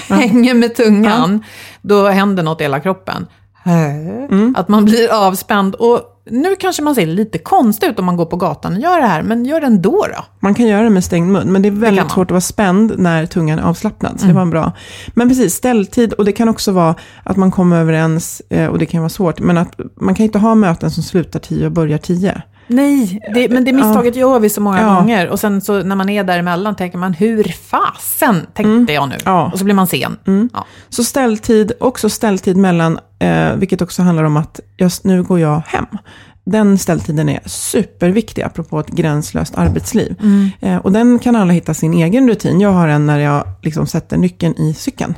hänger 0.16 0.54
med 0.54 0.74
tungan, 0.74 1.44
då 1.82 2.08
händer 2.08 2.42
något 2.42 2.60
i 2.60 2.64
hela 2.64 2.80
kroppen. 2.80 3.26
Äh, 3.66 4.50
Att 4.54 4.68
man 4.68 4.84
blir 4.84 5.12
avspänd. 5.12 5.74
Och 5.74 6.00
nu 6.30 6.56
kanske 6.56 6.82
man 6.82 6.94
ser 6.94 7.06
lite 7.06 7.38
konstigt 7.38 7.90
ut 7.90 7.98
om 7.98 8.04
man 8.04 8.16
går 8.16 8.24
på 8.26 8.36
gatan 8.36 8.72
och 8.74 8.80
gör 8.80 9.00
det 9.00 9.06
här, 9.06 9.22
men 9.22 9.44
gör 9.44 9.60
det 9.60 9.66
ändå 9.66 10.06
då. 10.16 10.24
Man 10.40 10.54
kan 10.54 10.66
göra 10.66 10.82
det 10.82 10.90
med 10.90 11.04
stängd 11.04 11.32
mun, 11.32 11.52
men 11.52 11.62
det 11.62 11.68
är 11.68 11.70
väldigt 11.70 12.04
man. 12.04 12.10
svårt 12.10 12.26
att 12.26 12.30
vara 12.30 12.40
spänd 12.40 12.92
när 12.98 13.26
tungan 13.26 13.58
är 13.58 13.62
avslappnad. 13.62 14.20
Så 14.20 14.26
det 14.26 14.32
var 14.32 14.42
en 14.42 14.50
bra. 14.50 14.72
Men 15.14 15.28
precis, 15.28 15.54
ställtid. 15.54 16.12
Och 16.12 16.24
det 16.24 16.32
kan 16.32 16.48
också 16.48 16.72
vara 16.72 16.94
att 17.22 17.36
man 17.36 17.50
kommer 17.50 17.80
överens, 17.80 18.42
eh, 18.50 18.66
och 18.66 18.78
det 18.78 18.86
kan 18.86 19.00
vara 19.00 19.08
svårt, 19.08 19.40
men 19.40 19.58
att 19.58 19.80
man 20.00 20.14
kan 20.14 20.24
inte 20.24 20.38
ha 20.38 20.54
möten 20.54 20.90
som 20.90 21.02
slutar 21.02 21.40
tio 21.40 21.66
och 21.66 21.72
börjar 21.72 21.98
tio. 21.98 22.42
Nej, 22.66 23.20
det, 23.34 23.48
men 23.48 23.64
det 23.64 23.72
misstaget 23.72 24.16
gör 24.16 24.38
vi 24.40 24.50
så 24.50 24.60
många 24.60 24.80
Ja. 24.80 24.94
gånger. 24.94 25.28
Och 25.28 25.40
sen 25.40 25.60
så 25.60 25.82
när 25.82 25.96
man 25.96 26.08
är 26.08 26.24
däremellan 26.24 26.76
tänker 26.76 26.98
man, 26.98 27.12
hur 27.14 27.44
fasen 27.44 28.46
tänkte 28.54 28.92
jag 28.92 29.08
nu? 29.08 29.14
Mm. 29.14 29.22
Ja. 29.24 29.50
Och 29.52 29.58
så 29.58 29.64
blir 29.64 29.74
man 29.74 29.86
sen. 29.86 30.16
Ja. 30.52 30.64
Så 30.88 31.04
ställtid, 31.04 31.72
också 31.80 32.08
ställtid 32.08 32.56
mellan, 32.56 32.98
eh, 33.18 33.54
vilket 33.54 33.82
också 33.82 34.02
handlar 34.02 34.24
om 34.24 34.36
att 34.36 34.60
just 34.78 35.04
nu 35.04 35.22
går 35.22 35.40
jag 35.40 35.62
hem. 35.66 35.86
Den 36.44 36.78
ställtiden 36.78 37.28
är 37.28 37.40
superviktig, 37.46 38.42
apropå 38.42 38.80
ett 38.80 38.88
gränslöst 38.88 39.54
arbetsliv. 39.58 40.14
Eh, 40.60 40.76
och 40.76 40.92
den 40.92 41.18
kan 41.18 41.36
alla 41.36 41.52
hitta 41.52 41.74
sin 41.74 41.94
egen 41.94 42.28
rutin. 42.28 42.60
Jag 42.60 42.70
har 42.72 42.88
en 42.88 43.06
när 43.06 43.18
jag 43.18 43.44
liksom 43.62 43.86
sätter 43.86 44.16
nyckeln 44.16 44.54
i 44.56 44.74
cykeln. 44.74 45.14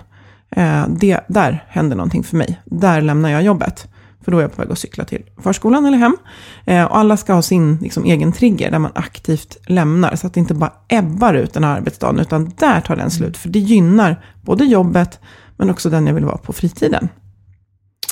Eh, 0.57 0.85
det, 0.89 1.21
där 1.29 1.65
händer 1.69 1.97
någonting 1.97 2.25
för 2.25 2.37
mig. 2.37 2.61
Där 2.65 3.01
lämnar 3.01 3.29
jag 3.31 3.43
jobbet. 3.43 3.87
För 4.29 4.33
då 4.33 4.39
är 4.39 4.43
jag 4.43 4.57
på 4.57 4.63
väg 4.63 4.73
att 4.73 4.79
cykla 4.79 5.05
till 5.05 5.23
förskolan 5.43 5.87
eller 5.87 5.99
hem. 5.99 6.17
Eh, 6.65 6.85
och 6.85 6.97
alla 6.99 7.17
ska 7.17 7.33
ha 7.33 7.43
sin 7.43 7.79
liksom, 7.83 8.05
egen 8.05 8.33
trigger 8.33 8.71
där 8.71 8.79
man 8.79 8.91
aktivt 8.95 9.57
lämnar. 9.67 10.17
Så 10.17 10.27
att 10.27 10.35
det 10.35 10.41
inte 10.41 10.55
bara 10.55 10.73
ebbar 10.89 11.35
ut 11.35 11.53
den 11.53 11.65
här 11.65 11.77
arbetsdagen, 11.77 12.21
utan 12.21 12.53
där 12.59 12.81
tar 12.81 12.97
den 12.97 13.11
slut. 13.11 13.37
För 13.37 13.49
det 13.49 13.59
gynnar 13.59 14.25
både 14.43 14.65
jobbet, 14.65 15.21
men 15.57 15.71
också 15.71 15.91
den 15.91 16.07
jag 16.07 16.15
vill 16.15 16.25
vara 16.25 16.37
på 16.37 16.53
fritiden. 16.53 17.09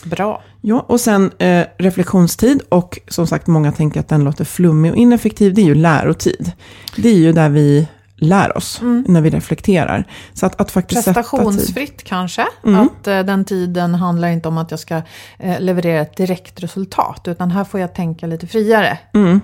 Bra. 0.04 0.42
Ja, 0.60 0.84
och 0.88 1.00
sen 1.00 1.30
eh, 1.38 1.66
reflektionstid. 1.78 2.62
Och 2.68 2.98
som 3.08 3.26
sagt, 3.26 3.46
många 3.46 3.72
tänker 3.72 4.00
att 4.00 4.08
den 4.08 4.24
låter 4.24 4.44
flummig 4.44 4.90
och 4.90 4.96
ineffektiv. 4.96 5.54
Det 5.54 5.60
är 5.60 5.66
ju 5.66 5.74
lärotid. 5.74 6.52
Det 6.96 7.08
är 7.08 7.18
ju 7.18 7.32
där 7.32 7.48
vi 7.48 7.88
lär 8.16 8.56
oss 8.56 8.80
när 9.06 9.20
vi 9.20 9.30
reflekterar. 9.30 10.04
Så 10.32 10.46
att, 10.46 10.60
att 10.60 10.70
faktiskt. 10.70 11.04
Prestationsfritt 11.04 12.04
kanske. 12.04 12.46
Mm. 12.64 12.80
Att 12.80 13.06
eh, 13.06 13.20
den 13.20 13.44
tiden 13.44 13.94
handlar 13.94 14.28
inte 14.28 14.48
om 14.48 14.58
att 14.58 14.70
jag 14.70 14.80
ska 14.80 15.02
eh, 15.38 15.60
leverera 15.60 16.00
ett 16.00 16.16
direkt 16.16 16.62
resultat. 16.62 17.28
Utan 17.28 17.50
här 17.50 17.64
får 17.64 17.80
jag 17.80 17.94
tänka 17.94 18.26
lite 18.26 18.46
friare. 18.46 18.98
Mm, 19.14 19.40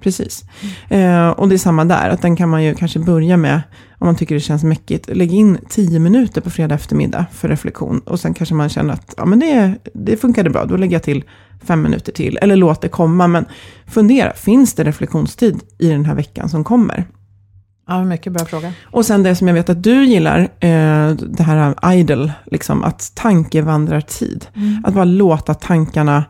precis. 0.00 0.44
Eh, 0.88 1.28
och 1.28 1.48
det 1.48 1.54
är 1.54 1.58
samma 1.58 1.84
där, 1.84 2.10
att 2.10 2.22
den 2.22 2.36
kan 2.36 2.48
man 2.48 2.64
ju 2.64 2.74
kanske 2.74 2.98
börja 2.98 3.36
med, 3.36 3.62
om 3.98 4.06
man 4.06 4.16
tycker 4.16 4.34
det 4.34 4.40
känns 4.40 4.64
mäckigt, 4.64 5.08
lägg 5.08 5.32
in 5.32 5.58
tio 5.68 5.98
minuter 5.98 6.40
på 6.40 6.50
fredag 6.50 6.74
eftermiddag 6.74 7.26
för 7.32 7.48
reflektion. 7.48 7.98
Och 7.98 8.20
sen 8.20 8.34
kanske 8.34 8.54
man 8.54 8.68
känner 8.68 8.94
att 8.94 9.14
ja, 9.16 9.24
men 9.24 9.38
det, 9.38 9.74
det 9.94 10.16
funkade 10.16 10.50
bra, 10.50 10.64
då 10.64 10.76
lägger 10.76 10.94
jag 10.94 11.02
till 11.02 11.24
fem 11.64 11.82
minuter 11.82 12.12
till. 12.12 12.38
Eller 12.42 12.56
låt 12.56 12.80
det 12.80 12.88
komma, 12.88 13.26
men 13.26 13.44
fundera, 13.86 14.32
finns 14.32 14.74
det 14.74 14.84
reflektionstid 14.84 15.60
i 15.78 15.88
den 15.88 16.04
här 16.04 16.14
veckan 16.14 16.48
som 16.48 16.64
kommer? 16.64 17.06
Ja, 17.92 18.04
mycket 18.04 18.32
bra 18.32 18.44
fråga. 18.44 18.72
Och 18.84 19.06
sen 19.06 19.22
det 19.22 19.36
som 19.36 19.48
jag 19.48 19.54
vet 19.54 19.70
att 19.70 19.82
du 19.82 20.04
gillar, 20.04 20.38
eh, 20.40 21.10
det 21.10 21.42
här 21.42 21.92
idle, 21.94 22.32
liksom, 22.44 22.84
att 22.84 23.12
tankevandrar-tid. 23.14 24.46
Att 24.84 24.94
bara 24.94 25.04
låta 25.04 25.54
tankarna 25.54 26.24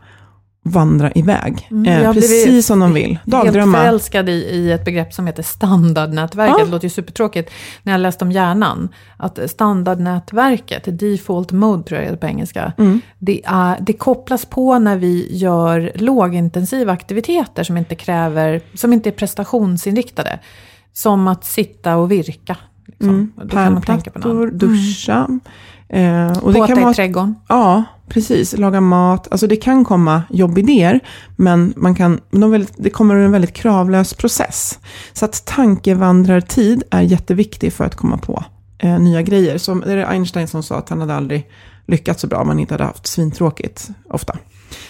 vandra 0.65 1.13
iväg. 1.15 1.69
Mm, 1.71 1.87
eh, 1.87 2.03
jag 2.03 2.15
precis 2.15 2.67
som 2.67 2.81
de 2.81 2.93
vill. 2.95 3.11
Helt 3.11 3.25
Dagdrömma. 3.25 3.79
förälskad 3.79 4.29
i, 4.29 4.33
i 4.33 4.73
ett 4.73 4.85
begrepp 4.85 5.13
som 5.15 5.27
heter 5.27 5.43
standardnätverket. 5.43 6.57
Ja. 6.59 6.65
Det 6.65 6.71
låter 6.71 6.85
ju 6.85 6.91
supertråkigt 6.91 7.51
när 7.83 7.93
jag 7.93 8.01
läste 8.01 8.25
om 8.25 8.33
hjärnan. 8.33 8.89
Att 9.17 9.39
standardnätverket, 9.51 10.99
default 10.99 11.53
mode 11.53 11.83
tror 11.83 12.01
jag 12.01 12.11
det 12.11 12.15
är 12.15 12.17
på 12.17 12.27
engelska, 12.27 12.73
Mm. 12.79 13.01
det, 13.19 13.41
är, 13.45 13.77
det 13.81 13.93
kopplas 13.93 14.47
på 14.47 14.79
när 14.79 14.97
vi 14.97 15.29
gör 15.37 15.93
lågintensiva 15.95 16.93
aktiviteter 16.93 17.65
som 17.65 17.77
inte 17.77 17.95
kräver, 17.95 18.61
som 18.75 18.93
inte 18.93 19.09
är 19.09 19.13
prestationsinriktade. 19.13 20.39
Som 20.93 21.29
att 21.29 21.45
sitta 21.45 21.97
och 21.97 22.11
virka. 22.11 22.57
Liksom. 22.87 23.09
Mm. 23.09 23.33
Då 23.37 23.49
kan 23.49 23.73
man 23.73 23.83
tänka 23.83 24.11
på 24.11 24.19
något. 24.19 24.25
Pärlplattor, 24.25 24.51
duscha. 24.51 25.29
Eh, 25.89 26.39
och 26.39 26.53
det 26.53 26.59
Påta 26.59 26.75
kan 26.75 26.91
i 26.91 26.95
trädgården. 26.95 27.35
ja, 27.49 27.85
precis. 28.09 28.57
Laga 28.59 28.81
mat. 28.81 29.29
Alltså 29.31 29.47
det 29.47 29.57
kan 29.57 29.85
komma 29.85 30.23
jobbidéer, 30.31 31.01
men 31.37 31.73
man 31.77 31.95
kan, 31.95 32.21
de 32.31 32.51
väldigt, 32.51 32.73
det 32.77 32.91
kommer 32.91 33.15
ur 33.17 33.25
en 33.25 33.33
väldigt 33.33 33.53
kravlös 33.55 34.15
process. 34.15 34.79
Så 35.13 35.25
att 35.25 35.45
tankevandrartid 35.45 36.83
är 36.91 37.01
jätteviktig 37.03 37.73
för 37.73 37.85
att 37.85 37.95
komma 37.95 38.19
på 38.19 38.45
eh, 38.79 38.99
nya 38.99 39.23
grejer. 39.23 39.59
Som 39.59 39.81
det 39.81 39.93
är 39.93 40.07
Einstein 40.07 40.49
som 40.49 40.63
sa 40.63 40.79
att 40.79 40.89
han 40.89 41.01
hade 41.01 41.15
aldrig 41.15 41.49
lyckats 41.87 42.21
så 42.21 42.27
bra 42.27 42.39
om 42.39 42.49
han 42.49 42.59
inte 42.59 42.75
hade 42.75 42.85
haft 42.85 43.07
svintråkigt 43.07 43.89
ofta. 44.09 44.37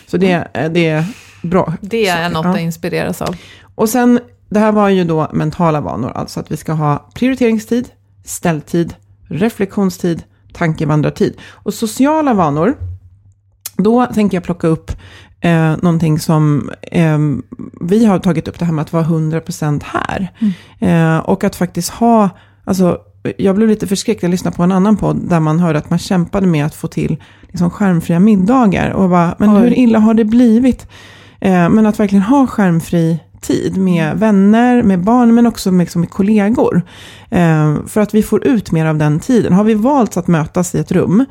Så 0.06 0.16
det, 0.16 0.48
eh, 0.54 0.70
det 0.72 0.88
är 0.88 1.04
bra. 1.42 1.72
Det 1.80 2.06
är 2.08 2.16
saker. 2.16 2.34
något 2.34 2.44
Ja. 2.44 2.50
att 2.50 2.60
inspireras 2.60 3.22
av. 3.22 3.36
Och 3.74 3.88
sen, 3.88 4.20
det 4.52 4.60
här 4.60 4.72
var 4.72 4.88
ju 4.88 5.04
då 5.04 5.28
mentala 5.32 5.80
vanor, 5.80 6.12
alltså 6.14 6.40
att 6.40 6.52
vi 6.52 6.56
ska 6.56 6.72
ha 6.72 7.10
prioriteringstid, 7.14 7.88
ställtid, 8.24 8.94
reflektionstid, 9.28 10.22
tankevandrartid. 10.52 11.36
Och 11.50 11.74
sociala 11.74 12.34
vanor, 12.34 12.76
då 13.76 14.06
tänker 14.06 14.36
jag 14.36 14.44
plocka 14.44 14.66
upp 14.66 14.90
eh, 15.40 15.76
någonting 15.82 16.18
som 16.18 16.70
eh, 16.82 17.18
vi 17.80 18.04
har 18.04 18.18
tagit 18.18 18.48
upp, 18.48 18.58
det 18.58 18.64
här 18.64 18.72
med 18.72 18.82
att 18.82 18.92
vara 18.92 19.04
100% 19.04 19.82
här. 19.84 20.32
Eh, 20.80 21.18
och 21.18 21.44
att 21.44 21.56
faktiskt 21.56 21.90
ha, 21.90 22.30
alltså 22.64 22.98
jag 23.36 23.56
blev 23.56 23.68
lite 23.68 23.86
förskräckt, 23.86 24.22
jag 24.22 24.30
lyssnade 24.30 24.56
på 24.56 24.62
en 24.62 24.72
annan 24.72 24.96
podd 24.96 25.28
där 25.28 25.40
man 25.40 25.60
hörde 25.60 25.78
att 25.78 25.90
man 25.90 25.98
kämpade 25.98 26.46
med 26.46 26.66
att 26.66 26.74
få 26.74 26.88
till 26.88 27.16
liksom, 27.48 27.70
skärmfria 27.70 28.20
middagar. 28.20 28.90
Och 28.90 29.10
bara, 29.10 29.34
men 29.38 29.56
Oj. 29.56 29.60
hur 29.60 29.78
illa 29.78 29.98
har 29.98 30.14
det 30.14 30.24
blivit? 30.24 30.86
Eh, 31.40 31.68
men 31.68 31.86
att 31.86 32.00
verkligen 32.00 32.22
ha 32.22 32.46
skärmfri 32.46 33.20
tid 33.42 33.76
med 33.76 34.16
vänner, 34.18 34.82
med 34.82 35.04
barn, 35.04 35.34
men 35.34 35.46
också 35.46 35.72
med, 35.72 35.84
liksom, 35.84 36.00
med 36.00 36.10
kollegor. 36.10 36.82
Eh, 37.30 37.76
för 37.86 38.00
att 38.00 38.14
vi 38.14 38.22
får 38.22 38.46
ut 38.46 38.72
mer 38.72 38.86
av 38.86 38.98
den 38.98 39.20
tiden. 39.20 39.52
Har 39.52 39.64
vi 39.64 39.74
valt 39.74 40.16
att 40.16 40.26
mötas 40.26 40.74
i 40.74 40.78
ett 40.78 40.92
rum, 40.92 41.24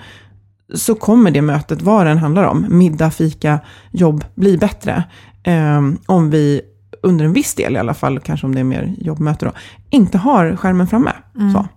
så 0.76 0.95
kommer 0.95 1.32
det 1.32 1.41
mötet, 1.41 1.82
vad 1.82 2.06
den 2.06 2.17
handlar 2.17 2.43
om, 2.43 2.65
middag, 2.69 3.12
fika, 3.12 3.60
jobb, 3.91 4.24
bli 4.36 4.58
bättre. 4.58 5.04
Eh, 5.43 5.82
om 6.06 6.30
vi 6.30 6.62
under 7.04 7.26
en 7.26 7.34
viss 7.34 7.56
del 7.56 7.76
i 7.76 7.80
alla 7.80 7.93
fall, 7.93 8.19
kanske 8.19 8.47
om 8.47 8.56
det 8.56 8.60
är 8.62 8.63
mer 8.63 8.93
jobbmöte 8.97 9.45
då, 9.45 9.52
inte 9.89 10.17
har 10.17 10.56
skärmen 10.56 10.88
framme. 10.88 11.12
Så. 11.54 11.67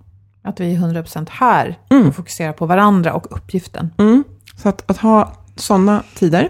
Att 0.49 0.61
vi 0.61 0.75
är 0.75 0.79
100% 0.79 1.29
här 1.31 1.79
Mm. 1.90 2.09
och 2.09 2.14
fokuserar 2.14 2.53
på 2.53 2.66
varandra 2.66 3.12
och 3.12 3.27
uppgiften. 3.37 3.90
Mm. 3.99 4.25
Så 4.57 4.68
att, 4.68 4.90
att 4.90 4.97
ha 4.99 5.33
sådana 5.57 6.03
tider. 6.14 6.49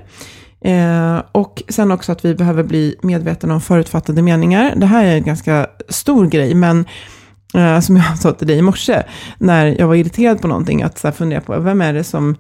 Eh, 0.65 1.23
och 1.33 1.63
sen 1.69 1.91
också 1.93 2.13
att 2.13 2.25
vi 2.25 2.35
behöver 2.35 2.63
bli 2.63 2.97
medvetna 3.03 3.55
om 3.55 3.61
förutfattade 3.61 4.23
meningar. 4.23 4.73
Det 4.77 4.87
här 4.87 5.05
är 5.05 5.17
en 5.17 5.25
ganska 5.25 5.67
stor 5.89 6.27
grej, 6.27 6.55
men 6.55 6.85
eh, 7.55 7.81
som 7.81 7.97
jag 7.97 8.19
sa 8.19 8.33
till 8.33 8.47
dig 8.47 8.59
i 8.59 8.63
morse, 8.63 9.03
när 9.39 9.67
jag 9.79 9.87
var 9.87 9.95
irriterad 9.95 10.41
på 10.41 10.49
någonting, 10.49 10.83
att 10.83 10.99
så 10.99 11.07
här, 11.07 11.13
fundera 11.13 11.41
på, 11.41 11.59
vem 11.61 11.81
är 11.81 11.93
det 11.93 12.05
som, 12.05 12.37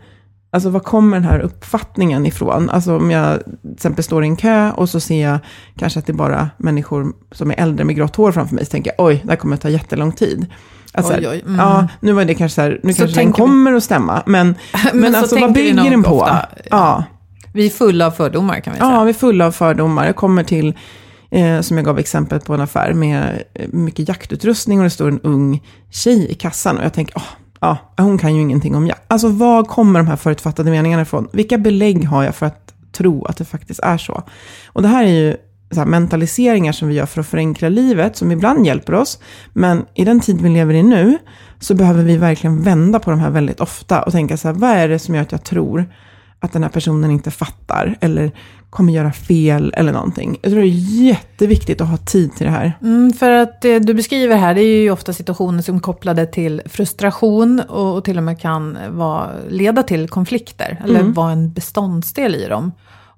alltså 0.53 0.71
var 0.71 0.81
kommer 0.81 1.17
den 1.17 1.29
här 1.29 1.39
uppfattningen 1.39 2.27
ifrån? 2.27 2.71
Alltså 2.71 2.97
om 2.97 3.11
jag 3.11 3.39
till 3.45 3.73
exempel 3.75 4.05
står 4.05 4.25
i 4.25 4.27
en 4.27 4.37
kö 4.37 4.71
och 4.71 4.89
så 4.89 5.01
ser 5.01 5.23
jag 5.23 5.39
kanske 5.79 5.99
att 5.99 6.07
det 6.07 6.13
är 6.13 6.15
bara 6.15 6.51
människor 6.57 7.13
som 7.33 7.51
är 7.51 7.55
äldre 7.61 7.85
med 7.85 7.97
grått 7.97 8.17
hår 8.17 8.33
framför 8.33 8.55
mig, 8.55 8.65
så 8.65 8.71
tänker 8.71 8.93
jag, 8.99 9.07
oj, 9.07 9.21
det 9.25 9.31
här 9.31 9.37
kommer 9.37 9.55
att 9.55 9.63
ta 9.63 9.69
jättelång 9.69 10.13
tid. 10.13 10.47
Alltså, 10.97 11.13
Oj, 11.15 11.29
oj, 11.29 11.43
mm. 11.47 11.57
Ja, 11.59 11.89
nu 12.01 12.13
var 12.13 12.25
det 12.25 12.35
kanske 12.35 12.55
så 12.55 12.61
här, 12.63 12.81
nu 12.83 12.93
Så 12.93 12.99
kanske 12.99 13.05
den 13.07 13.15
tänker 13.25 13.43
vi- 13.43 13.49
kommer 13.49 13.73
att 13.73 13.85
stämma, 13.85 14.23
men, 14.27 14.47
men, 14.93 15.01
Men 15.01 15.13
så 15.13 15.19
alltså 15.19 15.41
vad 15.41 15.53
bygger 15.53 15.91
den 15.91 16.03
på? 16.03 16.21
ofta. 16.21 16.47
ja. 16.71 17.05
Vi 17.55 17.67
är 17.67 17.71
fulla 17.71 18.07
av 18.07 18.11
fördomar 18.11 18.61
kan 18.61 18.73
vi 18.73 18.79
säga. 18.79 18.91
Ja, 18.91 19.05
vi 19.05 19.11
är 19.11 19.15
fulla 19.15 19.47
av 19.47 19.53
fördomar. 19.53 20.07
Jag 20.07 20.17
kommer 20.17 20.45
till, 20.45 20.75
eh, 21.31 21.61
som 21.61 21.77
jag 21.77 21.87
gav 21.87 21.99
exempel 21.99 22.41
på 22.41 22.55
en 22.55 22.61
affär 22.61 22.93
med 22.93 23.43
eh, 23.55 23.69
mycket 23.73 24.09
jaktutrustning 24.09 24.79
och 24.79 24.85
det 24.85 24.91
står 24.91 25.09
en 25.09 25.21
ung 25.21 25.63
tjej 25.91 26.31
i 26.31 26.35
kassan. 26.35 26.79
Och 26.79 26.85
jag 26.85 26.93
tänker, 26.93 27.19
oh, 27.19 27.29
ja, 27.61 27.79
hon 27.97 28.19
kan 28.19 28.35
ju 28.35 28.41
ingenting 28.41 28.75
om 28.75 28.87
jakt. 28.87 29.03
Alltså 29.09 29.29
var 29.29 29.65
kommer 29.65 30.01
de 30.01 30.07
här 30.07 30.17
förutfattade 30.17 30.71
meningarna 30.71 31.03
ifrån? 31.03 31.29
Vilka 31.33 31.59
belägg 31.59 32.05
har 32.05 32.23
jag 32.23 32.35
för 32.35 32.47
att 32.47 32.75
tro 32.93 33.25
att 33.25 33.37
det 33.37 33.45
faktiskt 33.45 33.81
är 33.81 33.99
så? 33.99 34.23
Och 34.67 34.83
det 34.83 34.89
här 34.89 35.05
är 35.05 35.13
ju 35.13 35.37
så 35.71 35.81
här, 35.81 35.87
mentaliseringar 35.87 36.73
som 36.73 36.89
vi 36.89 36.95
gör 36.95 37.07
för 37.07 37.21
att 37.21 37.27
förenkla 37.27 37.69
livet, 37.69 38.17
som 38.17 38.33
ibland 38.33 38.67
hjälper 38.67 38.95
oss. 38.95 39.19
Men 39.53 39.85
i 39.95 40.05
den 40.05 40.21
tid 40.21 40.41
vi 40.41 40.49
lever 40.49 40.75
i 40.75 40.83
nu, 40.83 41.19
så 41.61 41.75
behöver 41.75 42.03
vi 42.03 42.17
verkligen 42.17 42.63
vända 42.63 42.99
på 42.99 43.11
de 43.11 43.21
här 43.21 43.31
väldigt 43.31 43.61
ofta 43.61 44.03
och 44.03 44.13
tänka 44.13 44.37
så 44.37 44.49
här, 44.49 44.55
vad 44.55 44.71
är 44.71 44.89
det 44.89 44.99
som 44.99 45.15
gör 45.15 45.23
att 45.23 45.33
jag 45.33 45.45
tror 45.45 45.87
att 46.45 46.53
den 46.53 46.63
här 46.63 46.71
personen 46.71 47.11
inte 47.11 47.31
fattar 47.31 47.97
eller 48.01 48.33
kommer 48.71 48.93
göra 48.93 49.13
fel 49.13 49.75
eller 49.77 49.93
någonting. 49.93 50.39
Jag 50.43 50.53
tror 50.53 50.63
det 50.63 50.69
är 50.69 51.05
jätteviktigt 51.05 51.81
att 51.81 51.89
ha 51.89 51.97
tid 51.97 52.37
till 52.37 52.47
det 52.47 52.53
här. 52.53 52.73
Mm, 52.83 53.13
för 53.13 53.31
att 53.31 53.61
det 53.63 53.79
du 53.79 53.95
beskriver 53.95 54.37
här, 54.37 54.55
det 54.55 54.63
är 54.63 54.83
ju 54.83 54.91
ofta 54.91 55.13
situationer 55.13 55.63
som 55.63 55.77
är 55.77 55.81
kopplade 55.81 56.27
till 56.27 56.63
frustration 56.67 57.61
och, 57.61 57.97
och 57.97 58.05
till 58.05 58.17
och 58.19 58.23
med 58.25 58.41
kan 58.41 58.79
vara, 58.91 59.31
leda 59.49 59.83
till 59.83 60.09
konflikter, 60.09 60.81
eller 60.85 61.01
Mm. 61.01 61.13
vara 61.13 61.33
en 61.33 61.53
beståndsdel 61.53 62.35
i 62.35 62.47
dem. 62.49 62.73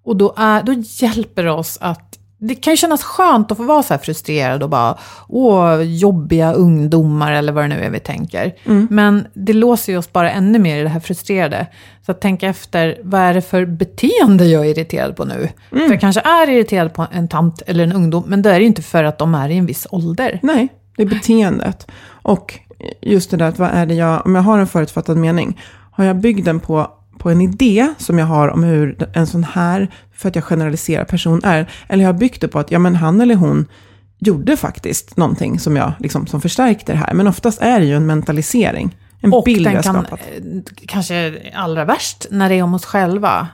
Och 0.04 0.16
då, 0.16 0.34
är, 0.36 0.62
då 0.62 0.72
hjälper 0.72 1.42
det 1.44 1.50
oss 1.50 1.78
att 1.80 2.18
det 2.38 2.54
kan 2.54 2.72
ju 2.72 2.76
kännas 2.76 3.02
skönt 3.02 3.50
att 3.50 3.56
få 3.56 3.64
vara 3.64 3.82
så 3.82 3.94
här 3.94 3.98
frustrerad 3.98 4.62
och 4.62 4.70
bara, 4.70 4.98
åh, 5.28 5.82
jobbiga 5.82 6.52
ungdomar 6.52 7.32
eller 7.32 7.52
vad 7.52 7.64
det 7.64 7.68
nu 7.68 7.80
är 7.84 7.90
vi 7.90 8.00
tänker. 8.00 8.54
Men 8.90 9.26
det 9.34 9.52
låser 9.52 9.92
ju 9.92 9.98
oss 9.98 10.12
bara 10.12 10.30
ännu 10.30 10.58
mer 10.58 10.76
i 10.78 10.82
det 10.82 10.88
här 10.88 11.00
frustrerade. 11.00 11.66
Så 12.06 12.12
att 12.12 12.20
tänka 12.20 12.48
efter, 12.48 12.98
vad 13.02 13.20
är 13.20 13.34
det 13.34 13.42
för 13.42 13.66
beteende 13.66 14.46
jag 14.46 14.66
är 14.66 14.70
irriterad 14.70 15.16
på 15.16 15.24
nu? 15.24 15.48
För 15.70 15.90
jag 15.90 16.00
kanske 16.00 16.20
är 16.20 16.50
irriterad 16.50 16.94
på 16.94 17.06
en 17.12 17.28
tant 17.28 17.62
eller 17.66 17.84
en 17.84 17.92
ungdom, 17.92 18.24
men 18.26 18.42
det 18.42 18.50
är 18.50 18.54
det 18.54 18.60
ju 18.60 18.66
inte 18.66 18.82
för 18.82 19.04
att 19.04 19.18
de 19.18 19.34
är 19.34 19.48
i 19.48 19.56
en 19.56 19.66
viss 19.66 19.86
ålder. 19.90 20.40
Nej, 20.42 20.68
det 20.96 21.02
är 21.02 21.06
beteendet. 21.06 21.86
Och 22.08 22.58
just 23.00 23.30
det 23.30 23.36
där 23.36 23.48
att 23.48 23.58
vad 23.58 23.70
är 23.70 23.86
det 23.86 23.94
jag, 23.94 24.26
om 24.26 24.34
jag 24.34 24.42
har 24.42 24.58
en 24.58 24.66
förutfattad 24.66 25.16
mening, 25.16 25.60
har 25.90 26.04
jag 26.04 26.16
byggt 26.16 26.44
den 26.44 26.60
på, 26.60 26.90
på 27.18 27.30
en 27.30 27.40
idé 27.40 27.94
som 27.98 28.18
jag 28.18 28.26
har 28.26 28.48
om 28.48 28.64
hur 28.64 29.08
en 29.12 29.26
sån 29.26 29.44
här, 29.44 29.88
för 30.14 30.28
att 30.28 30.34
jag 30.34 30.44
generaliserar 30.44 31.04
person 31.04 31.40
är, 31.44 31.70
eller 31.88 32.04
jag 32.04 32.12
har 32.12 32.18
byggt 32.18 32.40
det 32.40 32.48
på 32.48 32.58
att 32.58 32.70
ja, 32.70 32.78
men 32.78 32.96
han 32.96 33.20
eller 33.20 33.34
hon 33.34 33.66
gjorde 34.18 34.56
faktiskt 34.56 35.16
någonting 35.16 35.58
som, 35.58 35.76
jag, 35.76 35.92
liksom, 35.98 36.26
som 36.26 36.40
förstärkte 36.40 36.92
det 36.92 36.98
här. 36.98 37.14
Men 37.14 37.26
oftast 37.26 37.62
är 37.62 37.80
det 37.80 37.86
ju 37.86 37.96
en 37.96 38.06
mentalisering. 38.06 38.96
En 39.20 39.32
Och 39.32 39.44
bild 39.44 39.64
den 39.64 39.82
kan, 39.82 39.94
skapat. 40.04 40.20
eh, 40.20 40.42
kanske 40.86 41.34
allra 41.54 41.84
värst, 41.84 42.26
när 42.30 42.48
det 42.48 42.54
är 42.54 42.62
om 42.62 42.74
oss 42.74 42.84
själva. 42.84 43.48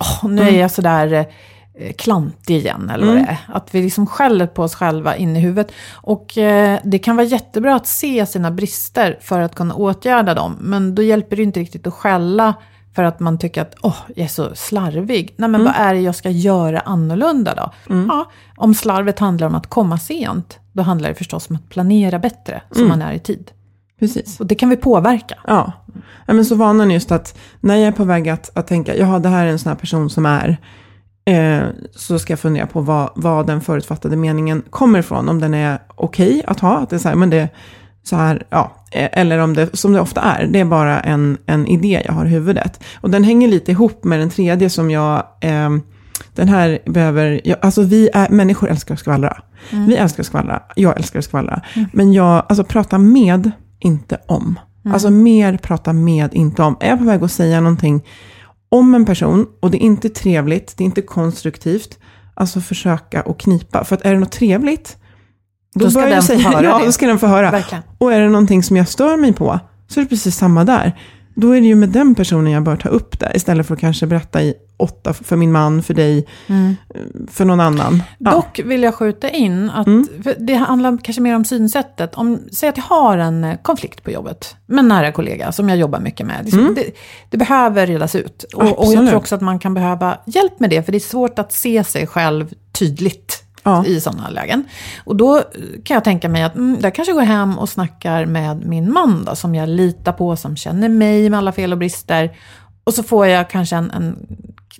Åh, 0.00 0.30
nu 0.30 0.42
Mm. 0.42 0.54
är 0.54 0.60
jag 0.60 0.70
sådär 0.70 1.12
eh, 1.12 1.92
klantig 1.92 2.56
igen, 2.56 2.90
eller 2.94 3.06
vad 3.06 3.16
det 3.16 3.20
är. 3.22 3.38
Att 3.48 3.74
vi 3.74 3.82
liksom 3.82 4.06
skäller 4.06 4.46
på 4.46 4.62
oss 4.62 4.74
själva 4.74 5.16
in 5.16 5.36
i 5.36 5.40
huvudet. 5.40 5.72
Och 5.94 6.38
eh, 6.38 6.78
det 6.84 6.98
kan 6.98 7.16
vara 7.16 7.26
jättebra 7.26 7.74
att 7.74 7.86
se 7.86 8.26
sina 8.26 8.50
brister 8.50 9.18
för 9.20 9.40
att 9.40 9.54
kunna 9.54 9.74
åtgärda 9.74 10.34
dem. 10.34 10.56
Men 10.60 10.94
då 10.94 11.02
hjälper 11.02 11.36
det 11.36 11.42
inte 11.42 11.60
riktigt 11.60 11.86
att 11.86 11.94
skälla 11.94 12.54
för 12.94 13.02
att 13.02 13.20
man 13.20 13.38
tycker 13.38 13.62
att 13.62 13.74
åh, 13.82 13.96
jag 14.16 14.24
är 14.24 14.28
så 14.28 14.54
slarvig. 14.54 15.34
Nej, 15.36 15.48
men 15.48 15.64
vad 15.64 15.74
är 15.76 15.94
det 15.94 16.00
jag 16.00 16.14
ska 16.14 16.30
göra 16.30 16.80
annorlunda 16.80 17.54
då? 17.54 17.72
Ja, 18.08 18.30
om 18.56 18.74
slarvet 18.74 19.18
handlar 19.18 19.46
om 19.46 19.54
att 19.54 19.66
komma 19.66 19.98
sent, 19.98 20.58
då 20.72 20.82
handlar 20.82 21.08
det 21.08 21.14
förstås 21.14 21.50
om 21.50 21.56
att 21.56 21.68
planera 21.68 22.18
bättre, 22.18 22.62
så 22.70 22.80
man 22.80 23.02
är 23.02 23.12
i 23.12 23.18
tid. 23.18 23.50
Precis. 23.98 24.40
Och 24.40 24.46
det 24.46 24.54
kan 24.54 24.68
vi 24.68 24.76
påverka. 24.76 25.34
Ja. 25.46 25.72
ja, 26.26 26.34
men 26.34 26.44
så 26.44 26.54
vanan 26.54 26.90
just 26.90 27.12
att 27.12 27.38
när 27.60 27.76
jag 27.76 27.88
är 27.88 27.92
på 27.92 28.04
väg 28.04 28.28
att, 28.28 28.56
att 28.58 28.66
tänka, 28.66 28.96
ja 28.96 29.18
det 29.18 29.28
här 29.28 29.46
är 29.46 29.50
en 29.50 29.58
sån 29.58 29.70
här 29.70 29.76
person 29.76 30.10
som 30.10 30.26
är, 30.26 30.56
eh, 31.24 31.62
så 31.90 32.18
ska 32.18 32.32
jag 32.32 32.40
fundera 32.40 32.66
på 32.66 32.80
vad, 32.80 33.10
vad 33.14 33.46
den 33.46 33.60
förutfattade 33.60 34.16
meningen 34.16 34.62
kommer 34.70 34.98
ifrån. 34.98 35.28
Om 35.28 35.40
den 35.40 35.54
är 35.54 35.78
okej 35.94 36.42
att 36.46 36.60
ha, 36.60 36.78
att 36.78 36.90
det 36.90 36.96
är 36.96 37.00
så 37.00 37.08
här, 37.08 37.16
men 37.16 37.30
det 37.30 37.36
är 37.36 37.48
så 38.02 38.16
här, 38.16 38.46
ja, 38.50 38.72
eh, 38.90 39.08
eller 39.12 39.38
om 39.38 39.54
det, 39.54 39.76
som 39.76 39.92
det 39.92 40.00
ofta 40.00 40.20
är, 40.20 40.46
det 40.46 40.60
är 40.60 40.64
bara 40.64 41.00
en, 41.00 41.38
en 41.46 41.66
idé 41.66 42.02
jag 42.06 42.12
har 42.12 42.26
i 42.26 42.28
huvudet. 42.28 42.84
Och 43.00 43.10
den 43.10 43.24
hänger 43.24 43.48
lite 43.48 43.72
ihop 43.72 44.04
med 44.04 44.20
den 44.20 44.30
tredje 44.30 44.70
som 44.70 44.90
jag, 44.90 45.16
eh, 45.40 45.70
den 46.34 46.48
här 46.48 46.78
behöver, 46.86 47.40
ja, 47.44 47.56
alltså 47.60 47.82
vi 47.82 48.08
är, 48.14 48.28
människor 48.28 48.70
älskar 48.70 48.94
att 48.94 49.00
skvallra. 49.00 49.42
Vi 49.70 49.96
älskar 49.96 50.22
att 50.22 50.26
skvallra, 50.26 50.62
jag 50.74 50.96
älskar 50.96 51.18
att 51.18 51.24
skvallra. 51.24 51.62
Men 51.92 52.12
jag, 52.12 52.46
alltså 52.48 52.64
prata 52.64 52.98
med, 52.98 53.50
inte 53.78 54.20
om. 54.26 54.58
Alltså 54.92 55.10
mer 55.10 55.56
prata 55.56 55.92
med, 55.92 56.34
inte 56.34 56.62
om. 56.62 56.76
Är 56.80 56.88
jag 56.88 56.98
på 56.98 57.04
väg 57.04 57.22
att 57.22 57.32
säga 57.32 57.60
någonting 57.60 58.04
om 58.68 58.94
en 58.94 59.04
person 59.04 59.46
och 59.60 59.70
det 59.70 59.78
är 59.78 59.86
inte 59.86 60.08
trevligt, 60.08 60.74
det 60.76 60.84
är 60.84 60.86
inte 60.86 61.02
konstruktivt, 61.02 61.98
alltså 62.34 62.60
försöka 62.60 63.20
att 63.22 63.38
knipa. 63.38 63.84
För 63.84 63.96
att 63.96 64.02
är 64.02 64.12
det 64.12 64.18
något 64.18 64.32
trevligt, 64.32 64.96
Då 65.74 65.90
ska 65.90 66.00
börjar 66.00 66.14
den 66.14 66.22
säga, 66.22 66.38
få 66.38 66.48
höra 66.48 66.64
ja, 66.64 66.78
det. 66.78 66.84
då 66.84 66.92
ska 66.92 67.06
den 67.06 67.18
få 67.18 67.26
höra. 67.26 67.50
Verkligen. 67.50 67.84
Och 67.98 68.12
är 68.12 68.20
det 68.20 68.28
någonting 68.28 68.62
som 68.62 68.76
jag 68.76 68.88
stör 68.88 69.16
mig 69.16 69.32
på, 69.32 69.60
så 69.88 70.00
är 70.00 70.04
det 70.04 70.08
precis 70.08 70.36
samma 70.36 70.64
där. 70.64 70.98
Då 71.34 71.52
är 71.52 71.60
det 71.60 71.66
ju 71.66 71.74
med 71.74 71.88
den 71.88 72.14
personen 72.14 72.52
jag 72.52 72.62
bör 72.62 72.76
ta 72.76 72.88
upp 72.88 73.18
det, 73.18 73.32
istället 73.34 73.66
för 73.66 73.74
att 73.74 73.80
kanske 73.80 74.06
berätta 74.06 74.42
i 74.42 74.54
åtta 74.78 75.12
för 75.12 75.36
min 75.36 75.52
man, 75.52 75.82
för 75.82 75.94
dig, 75.94 76.26
för 77.28 77.44
någon 77.44 77.60
annan. 77.60 78.02
Ja. 78.18 78.30
Dock 78.30 78.60
vill 78.64 78.82
jag 78.82 78.94
skjuta 78.94 79.30
in 79.30 79.70
att 79.70 79.86
för 80.22 80.36
det 80.38 80.54
handlar 80.54 80.98
kanske 81.02 81.22
mer 81.22 81.36
om 81.36 81.44
synsättet. 81.44 82.14
Om, 82.14 82.40
säg 82.52 82.68
att 82.68 82.76
jag 82.76 82.84
har 82.84 83.18
en 83.18 83.44
eh, 83.44 83.56
konflikt 83.62 84.04
på 84.04 84.10
jobbet 84.10 84.56
med 84.66 84.78
en 84.78 84.88
nära 84.88 85.12
kollega 85.12 85.52
som 85.52 85.68
jag 85.68 85.78
jobbar 85.78 86.00
mycket 86.00 86.26
med. 86.26 86.44
Liksom, 86.44 86.74
det, 86.74 86.84
det 87.30 87.36
behöver 87.36 87.86
redas 87.86 88.14
ut. 88.14 88.44
Och, 88.54 88.86
och 88.86 88.92
jag 88.92 89.08
tror 89.08 89.14
också 89.14 89.34
att 89.34 89.40
man 89.40 89.58
kan 89.58 89.74
behöva 89.74 90.18
hjälp 90.26 90.60
med 90.60 90.70
det, 90.70 90.82
för 90.82 90.92
det 90.92 90.98
är 90.98 91.00
svårt 91.00 91.38
att 91.38 91.52
se 91.52 91.84
sig 91.84 92.06
själv 92.06 92.54
tydligt. 92.72 93.44
Ja. 93.62 93.84
i 93.86 94.00
sådana 94.00 94.28
lägen. 94.28 94.64
Och 95.04 95.16
då 95.16 95.36
eh, 95.36 95.42
kan 95.84 95.94
jag 95.94 96.04
tänka 96.04 96.28
mig 96.28 96.42
att 96.42 96.54
mm, 96.54 96.78
jag 96.82 96.94
kanske 96.94 97.12
går 97.12 97.22
hem 97.22 97.58
och 97.58 97.68
snackar 97.68 98.26
med 98.26 98.66
min 98.66 98.92
man 98.92 99.24
då, 99.24 99.36
som 99.36 99.54
jag 99.54 99.68
litar 99.68 100.12
på, 100.12 100.36
som 100.36 100.56
känner 100.56 100.88
mig 100.88 101.30
med 101.30 101.38
alla 101.38 101.52
fel 101.52 101.72
och 101.72 101.78
brister. 101.78 102.30
Och 102.88 102.94
så 102.94 103.02
får 103.02 103.26
jag 103.26 103.50
kanske 103.50 103.76
en, 103.76 103.90
en 103.90 104.16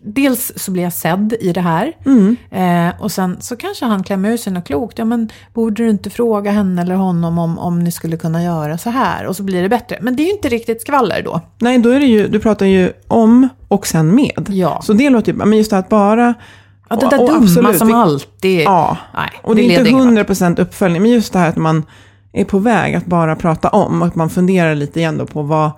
dels 0.02 0.52
så 0.56 0.70
blir 0.70 0.82
jag 0.82 0.92
sedd 0.92 1.34
i 1.40 1.52
det 1.52 1.60
här. 1.60 1.92
Eh, 2.50 3.02
och 3.02 3.12
sen 3.12 3.36
så 3.40 3.56
kanske 3.56 3.84
han 3.84 4.02
klämmer 4.02 4.30
ur 4.30 4.36
sig 4.36 4.52
något 4.52 4.66
klokt. 4.66 4.98
Ja 4.98 5.04
men 5.04 5.28
borde 5.54 5.82
du 5.82 5.90
inte 5.90 6.10
fråga 6.10 6.50
henne 6.50 6.82
eller 6.82 6.94
honom 6.94 7.38
om, 7.38 7.58
om 7.58 7.78
ni 7.84 7.90
skulle 7.92 8.16
kunna 8.16 8.42
göra 8.42 8.78
så 8.78 8.90
här? 8.90 9.26
Och 9.26 9.36
så 9.36 9.42
blir 9.42 9.62
det 9.62 9.68
bättre. 9.68 9.98
Men 10.00 10.16
det 10.16 10.22
är 10.22 10.24
ju 10.24 10.32
inte 10.32 10.48
riktigt 10.48 10.82
skvaller 10.82 11.22
då. 11.22 11.40
Nej, 11.58 11.78
då 11.78 11.90
är 11.90 12.00
det 12.00 12.06
ju, 12.06 12.28
du 12.28 12.40
pratar 12.40 12.66
ju 12.66 12.92
om 13.08 13.48
och 13.68 13.86
sen 13.86 14.14
med. 14.14 14.46
Ja. 14.48 14.80
Så 14.82 14.92
det 14.92 15.10
låter 15.10 15.32
ju, 15.32 15.38
men 15.38 15.52
just 15.52 15.70
det 15.70 15.78
att 15.78 15.88
bara... 15.88 16.34
Ja, 16.90 16.96
det 16.96 17.08
där 17.10 17.20
och 17.20 17.26
dumma 17.28 17.38
absolut, 17.38 17.78
som 17.78 17.88
vi- 17.88 17.94
alltid... 17.94 18.60
Ja, 18.60 18.96
Nej, 19.14 19.30
och 19.42 19.54
det 19.54 19.60
är 19.60 19.68
leder 19.68 19.78
inte 19.80 19.90
ingen 19.90 20.14
vart. 20.14 20.28
100% 20.28 20.60
uppföljning, 20.60 21.02
men 21.02 21.10
just 21.10 21.32
det 21.32 21.38
här 21.38 21.48
att 21.48 21.56
man 21.56 21.84
är 22.32 22.44
på 22.44 22.58
väg 22.58 22.94
att 22.94 23.06
bara 23.06 23.36
prata 23.36 23.68
om, 23.68 24.02
och 24.02 24.08
att 24.08 24.14
man 24.14 24.30
funderar 24.30 24.74
lite 24.74 25.00
igen 25.00 25.18
då 25.18 25.26
på 25.26 25.42
vad, 25.42 25.70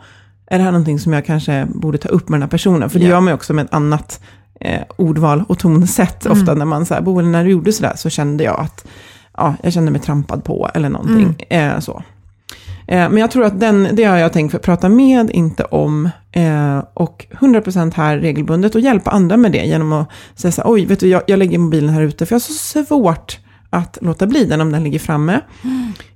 är 0.50 0.58
det 0.58 0.64
här 0.64 0.72
någonting 0.72 0.98
som 0.98 1.12
jag 1.12 1.26
kanske 1.26 1.66
borde 1.74 1.98
ta 1.98 2.08
upp 2.08 2.28
med 2.28 2.36
den 2.36 2.42
här 2.42 2.48
personen? 2.50 2.90
För 2.90 2.98
det 2.98 3.04
Ja. 3.04 3.10
gör 3.10 3.20
man 3.20 3.28
ju 3.30 3.34
också 3.34 3.52
med 3.52 3.64
ett 3.64 3.74
annat 3.74 4.20
eh, 4.60 4.80
ordval 4.96 5.44
och 5.48 5.58
tonsätt, 5.58 6.26
Mm. 6.26 6.38
ofta 6.40 6.54
när 6.54 6.64
man 6.64 6.86
säger, 6.86 7.02
Boel, 7.02 7.26
när 7.28 7.44
du 7.44 7.50
gjorde 7.50 7.72
sådär 7.72 7.92
så 7.96 8.10
kände 8.10 8.44
jag 8.44 8.60
att, 8.60 8.86
ja, 9.36 9.54
jag 9.62 9.72
kände 9.72 9.90
mig 9.90 10.00
trampad 10.00 10.44
på, 10.44 10.70
eller 10.74 10.88
någonting 10.88 11.46
Mm. 11.48 11.74
eh, 11.74 11.80
så. 11.80 12.02
Eh, 12.86 13.10
Men 13.10 13.16
jag 13.18 13.30
tror 13.30 13.44
att 13.44 13.60
den, 13.60 13.88
det 13.92 14.04
har 14.04 14.16
jag 14.16 14.32
tänkt 14.32 14.50
för 14.52 14.58
prata 14.58 14.88
med, 14.88 15.30
inte 15.30 15.64
om. 15.64 16.08
Eh, 16.32 16.78
och 16.94 17.26
100% 17.40 17.94
här 17.94 18.18
regelbundet 18.18 18.74
och 18.74 18.80
hjälpa 18.80 19.10
andra 19.10 19.36
med 19.36 19.52
det 19.52 19.64
genom 19.66 19.92
att 19.92 20.08
säga 20.34 20.52
så 20.52 20.62
här, 20.62 20.70
oj, 20.72 20.86
vet 20.86 21.00
du, 21.00 21.08
jag, 21.08 21.22
jag 21.26 21.38
lägger 21.38 21.58
mobilen 21.58 21.90
här 21.94 22.02
ute 22.02 22.26
för 22.26 22.34
jag 22.34 22.40
har 22.40 22.40
så 22.40 22.84
svårt 22.86 23.38
att 23.70 23.98
låta 24.00 24.26
bli 24.26 24.44
den 24.44 24.60
om 24.60 24.72
den 24.72 24.84
ligger 24.84 24.98
framme. 24.98 25.40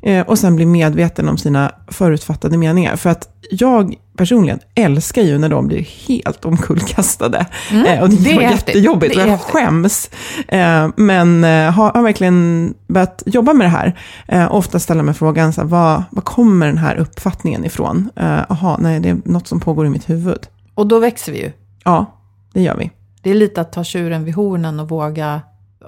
Eh, 0.02 0.26
och 0.26 0.38
sen 0.38 0.56
bli 0.56 0.66
medveten 0.66 1.28
om 1.28 1.38
sina 1.38 1.72
förutfattade 1.88 2.56
meningar. 2.58 2.96
För 2.96 3.10
att 3.10 3.28
jag 3.50 3.94
personligen 4.16 4.58
älskar 4.74 5.22
ju 5.22 5.38
när 5.38 5.48
de 5.48 5.66
blir 5.66 5.82
helt 6.08 6.44
omkullkastade. 6.44 7.46
Eh, 7.86 8.02
och 8.02 8.10
det, 8.10 8.16
Det 8.16 8.30
är 8.30 8.34
var 8.34 8.42
jättejobbigt 8.42 9.14
Det 9.14 9.20
är 9.20 9.24
och 9.24 9.28
jag 9.30 9.36
häftigt. 9.36 9.52
skäms. 9.52 10.10
Eh, 10.48 10.88
men 10.96 11.44
eh, 11.44 11.70
har, 11.72 11.90
har 11.92 12.02
verkligen 12.02 12.74
börjat 12.88 13.22
jobba 13.26 13.52
med 13.52 13.64
det 13.66 13.70
här. 13.70 13.98
Eh, 14.28 14.54
ofta 14.54 14.78
ställa 14.78 15.02
mig 15.02 15.14
frågan, 15.14 15.52
så 15.52 15.60
här, 15.60 15.68
vad, 15.68 16.02
vad 16.10 16.24
kommer 16.24 16.66
den 16.66 16.78
här 16.78 16.96
uppfattningen 16.96 17.64
ifrån? 17.64 18.10
Eh, 18.16 18.40
Jaha, 18.48 18.76
nej, 18.80 19.00
det 19.00 19.08
är 19.08 19.16
något 19.24 19.46
som 19.48 19.60
pågår 19.60 19.86
i 19.86 19.90
mitt 19.90 20.10
huvud. 20.10 20.40
Och 20.74 20.86
då 20.86 20.98
växer 20.98 21.32
vi 21.32 21.38
ju. 21.42 21.52
Ja, 21.84 22.20
det 22.52 22.62
gör 22.62 22.76
vi. 22.76 22.90
Det 23.22 23.30
är 23.30 23.34
lite 23.34 23.60
att 23.60 23.72
ta 23.72 23.84
tjuren 23.84 24.24
vid 24.24 24.34
hornen 24.34 24.80
och 24.80 24.88
våga 24.88 25.40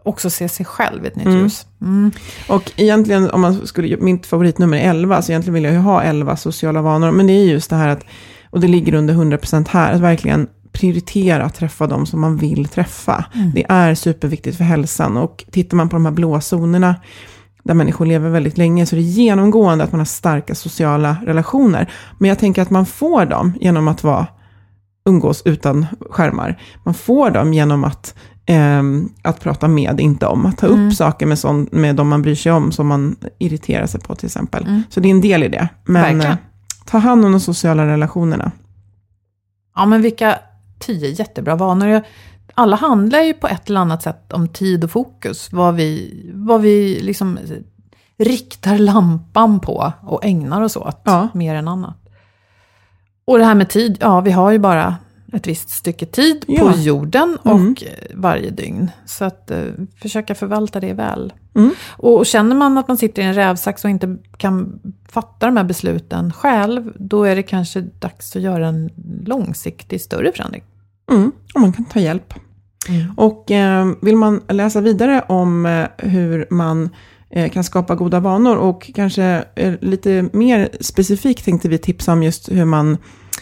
också 0.04 0.30
se 0.30 0.48
sig 0.48 0.66
själv 0.66 1.04
i 1.04 1.08
ett 1.08 1.16
nytt 1.16 1.26
Mm. 1.26 1.38
ljus. 1.38 1.66
Mm. 1.80 2.10
Och 2.48 2.72
egentligen, 2.76 3.30
om 3.30 3.40
man 3.40 3.66
skulle, 3.66 3.96
mitt 3.96 4.26
favoritnummer 4.26 4.78
är 4.78 4.90
11, 4.90 5.22
så 5.22 5.32
egentligen 5.32 5.54
vill 5.54 5.64
jag 5.64 5.72
ju 5.72 5.78
ha 5.78 6.02
11 6.02 6.36
sociala 6.36 6.82
vanor. 6.82 7.10
Men 7.10 7.26
det 7.26 7.32
är 7.32 7.44
just 7.44 7.70
det 7.70 7.76
här 7.76 7.88
att, 7.88 8.04
och 8.50 8.60
det 8.60 8.68
ligger 8.68 8.94
under 8.94 9.14
100% 9.14 9.68
här, 9.68 9.92
att 9.92 10.00
verkligen 10.00 10.46
prioritera 10.72 11.44
att 11.44 11.54
träffa 11.54 11.86
de 11.86 12.06
som 12.06 12.20
man 12.20 12.36
vill 12.36 12.68
träffa. 12.68 13.24
Det 13.54 13.64
är 13.68 13.94
superviktigt 13.94 14.56
för 14.56 14.64
hälsan. 14.64 15.16
Och 15.16 15.44
tittar 15.50 15.76
man 15.76 15.88
på 15.88 15.96
de 15.96 16.04
här 16.06 16.12
blåa 16.12 16.40
zonerna, 16.40 16.94
där 17.62 17.74
människor 17.74 18.06
lever 18.06 18.30
väldigt 18.30 18.58
länge, 18.58 18.86
så 18.86 18.96
det 18.96 19.00
är 19.00 19.02
genomgående 19.02 19.84
att 19.84 19.92
man 19.92 20.00
har 20.00 20.04
starka 20.04 20.54
sociala 20.54 21.16
relationer. 21.26 21.90
Men 22.18 22.28
jag 22.28 22.38
tänker 22.38 22.62
att 22.62 22.70
man 22.70 22.86
får 22.86 23.26
dem 23.26 23.52
genom 23.60 23.88
att 23.88 24.04
vara, 24.04 24.26
umgås 25.08 25.42
utan 25.44 25.86
skärmar. 26.10 26.60
Man 26.84 26.94
får 26.94 27.30
dem 27.30 27.54
genom 27.54 27.84
att, 27.84 28.14
att 29.22 29.40
prata 29.40 29.68
med, 29.68 30.00
inte 30.00 30.26
om. 30.26 30.46
Att 30.46 30.58
ta 30.58 30.66
Mm. 30.66 30.86
upp 30.88 30.94
saker 30.94 31.26
med, 31.26 31.38
sån, 31.38 31.68
med 31.72 31.96
de 31.96 32.08
man 32.08 32.22
bryr 32.22 32.34
sig 32.34 32.52
om, 32.52 32.72
som 32.72 32.86
man 32.86 33.16
irriterar 33.38 33.86
sig 33.86 34.00
på 34.00 34.14
till 34.14 34.26
exempel. 34.26 34.66
Mm. 34.66 34.82
Så 34.90 35.00
det 35.00 35.08
är 35.08 35.10
en 35.10 35.20
del 35.20 35.42
i 35.42 35.48
det. 35.48 35.68
Men 35.84 36.02
Verkligen. 36.02 36.32
eh, 36.32 36.36
ta 36.84 36.98
hand 36.98 37.24
om 37.24 37.32
de 37.32 37.40
sociala 37.40 37.86
relationerna. 37.86 38.52
Ja, 39.74 39.86
men 39.86 40.02
vilka 40.02 40.38
tio 40.78 41.10
jättebra 41.10 41.56
vanor. 41.56 42.02
Alla 42.54 42.76
handlar 42.76 43.20
ju 43.20 43.34
på 43.34 43.48
ett 43.48 43.68
eller 43.68 43.80
annat 43.80 44.02
sätt 44.02 44.32
om 44.32 44.48
tid 44.48 44.84
och 44.84 44.90
fokus. 44.90 45.52
Vad 45.52 45.74
vi, 45.74 46.22
vad 46.34 46.60
vi 46.60 47.00
liksom 47.02 47.38
riktar 48.18 48.78
lampan 48.78 49.60
på 49.60 49.92
och 50.02 50.24
ägnar 50.24 50.60
oss 50.62 50.76
åt 50.76 51.00
Ja. 51.04 51.28
mer 51.34 51.54
än 51.54 51.68
annat. 51.68 51.96
Och 53.26 53.38
det 53.38 53.44
här 53.44 53.54
med 53.54 53.68
tid, 53.68 53.98
ja 54.00 54.20
vi 54.20 54.30
har 54.30 54.50
ju 54.50 54.58
bara 54.58 54.96
ett 55.36 55.46
visst 55.46 55.70
stycke 55.70 56.06
tid 56.06 56.44
Ja. 56.48 56.60
på 56.72 56.78
jorden 56.78 57.38
och 57.42 57.50
Mm. 57.56 57.74
varje 58.14 58.50
dygn. 58.50 58.90
Så 59.06 59.24
att 59.24 59.50
eh, 59.50 59.58
försöka 60.02 60.34
förvalta 60.34 60.80
det 60.80 60.92
väl. 60.92 61.32
Mm. 61.54 61.70
Och, 61.88 62.16
och 62.18 62.26
känner 62.26 62.56
man 62.56 62.78
att 62.78 62.88
man 62.88 62.96
sitter 62.96 63.22
i 63.22 63.24
en 63.24 63.34
rävsax 63.34 63.84
och 63.84 63.90
inte 63.90 64.16
kan 64.36 64.80
fatta 65.08 65.46
de 65.46 65.56
här 65.56 65.64
besluten 65.64 66.32
själv, 66.32 66.92
då 66.96 67.24
är 67.24 67.36
det 67.36 67.42
kanske 67.42 67.80
dags 67.80 68.36
att 68.36 68.42
göra 68.42 68.68
en 68.68 68.90
långsiktig 69.26 70.00
större 70.00 70.32
förändring. 70.32 70.62
Mm, 71.10 71.32
och 71.54 71.60
man 71.60 71.72
kan 71.72 71.84
ta 71.84 72.00
hjälp. 72.00 72.34
Och 73.16 73.50
eh, 73.50 73.86
vill 74.02 74.16
man 74.16 74.40
läsa 74.48 74.80
vidare 74.80 75.24
om 75.28 75.66
eh, 75.66 75.86
hur 75.98 76.46
man 76.50 76.90
eh, 77.30 77.50
kan 77.50 77.64
skapa 77.64 77.94
goda 77.94 78.20
vanor 78.20 78.56
och 78.56 78.90
kanske 78.94 79.44
eh, 79.54 79.74
lite 79.80 80.28
mer 80.32 80.68
specifikt 80.80 81.44
tänkte 81.44 81.68
vi 81.68 81.78
tipsa 81.78 82.12
om 82.12 82.22
just 82.22 82.52
hur 82.52 82.64
man 82.64 82.98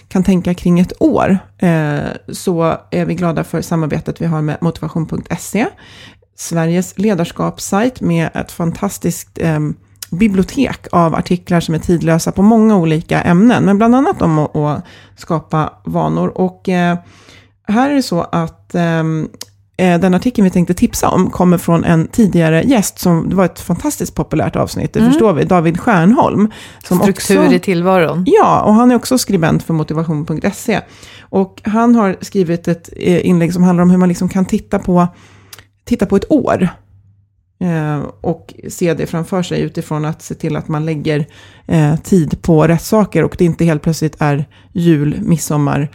kan 0.09 0.24
tänka 0.24 0.54
kring 0.54 0.80
ett 0.80 0.92
år. 1.02 1.38
Eh, 1.59 2.04
så 2.33 2.76
är 2.90 3.04
vi 3.04 3.14
glada 3.14 3.44
för 3.44 3.62
samarbetet 3.62 4.20
vi 4.20 4.26
har 4.26 4.42
med 4.42 4.59
motivation.se. 4.61 5.66
Sveriges 6.37 6.98
ledarskapssajt 6.98 8.00
med 8.00 8.30
ett 8.35 8.52
fantastiskt 8.52 9.38
eh, 9.38 9.61
bibliotek 10.11 10.87
av 10.92 11.14
artiklar 11.14 11.61
som 11.61 11.74
är 11.74 11.78
tidlösa 11.78 12.33
på 12.33 12.42
många 12.42 12.76
olika 12.76 13.22
ämnen, 13.22 13.64
men 13.64 13.78
bland 13.78 13.94
annat 13.94 14.22
om 14.22 14.38
att, 14.38 14.85
skapa 15.16 15.72
vanor. 15.85 16.28
Och 16.28 16.68
eh, 16.68 16.98
här 17.68 17.90
är 17.90 17.94
det 17.94 18.02
så 18.02 18.20
att 18.20 18.74
den 19.77 20.15
artikeln 20.15 20.45
vi 20.45 20.51
tänkte 20.51 20.75
tipsa 20.75 21.09
om 21.09 21.31
kommer 21.31 21.59
från 21.59 21.85
en 21.85 22.07
tidigare 22.07 22.63
gäst, 22.63 22.99
som 22.99 23.29
det 23.29 23.37
var 23.37 23.45
ett 23.45 23.61
fantastiskt 23.61 24.15
populärt 24.15 24.57
avsnitt, 24.57 24.93
det 24.93 25.01
förstår 25.01 25.33
vi, 25.33 25.45
David 25.45 25.81
Stjärnholm. 25.81 26.51
Som 26.85 26.99
Struktur 26.99 27.43
också, 27.43 27.55
i 27.55 27.59
tillvaron. 27.59 28.25
Ja, 28.27 28.63
och 28.63 28.75
han 28.75 28.91
är 28.91 28.95
också 28.95 29.19
skribent 29.19 29.63
för 29.63 29.75
motivation.se. 29.75 30.81
Och 31.21 31.61
han 31.65 31.95
har 31.95 32.17
skrivit 32.21 32.69
ett 32.69 32.89
eh, 32.97 33.27
inlägg 33.27 33.53
som 33.53 33.63
handlar 33.63 33.83
om 33.83 33.91
hur 33.91 33.99
man 33.99 34.09
liksom 34.09 34.29
kan 34.29 34.45
titta 34.45 34.79
på, 34.79 35.09
titta 35.85 36.07
på 36.07 36.17
ett 36.17 36.31
år. 36.31 36.69
Eh, 37.61 38.03
och 38.21 38.55
se 38.69 38.95
det 38.95 39.07
framför 39.07 39.43
sig 39.43 39.61
utifrån 39.61 40.05
att 40.05 40.23
se 40.23 40.35
till 40.35 40.57
att 40.57 40.69
man 40.69 40.85
lägger 40.85 41.27
eh, 41.67 41.97
tid 41.97 42.43
på 42.43 42.67
rätt 42.67 42.83
saker 42.83 43.25
och 43.25 43.35
det 43.39 43.45
inte 43.45 43.65
helt 43.65 43.83
plötsligt 43.83 44.17
är 44.19 44.45
jul, 44.73 45.21
midsommar, 45.23 45.91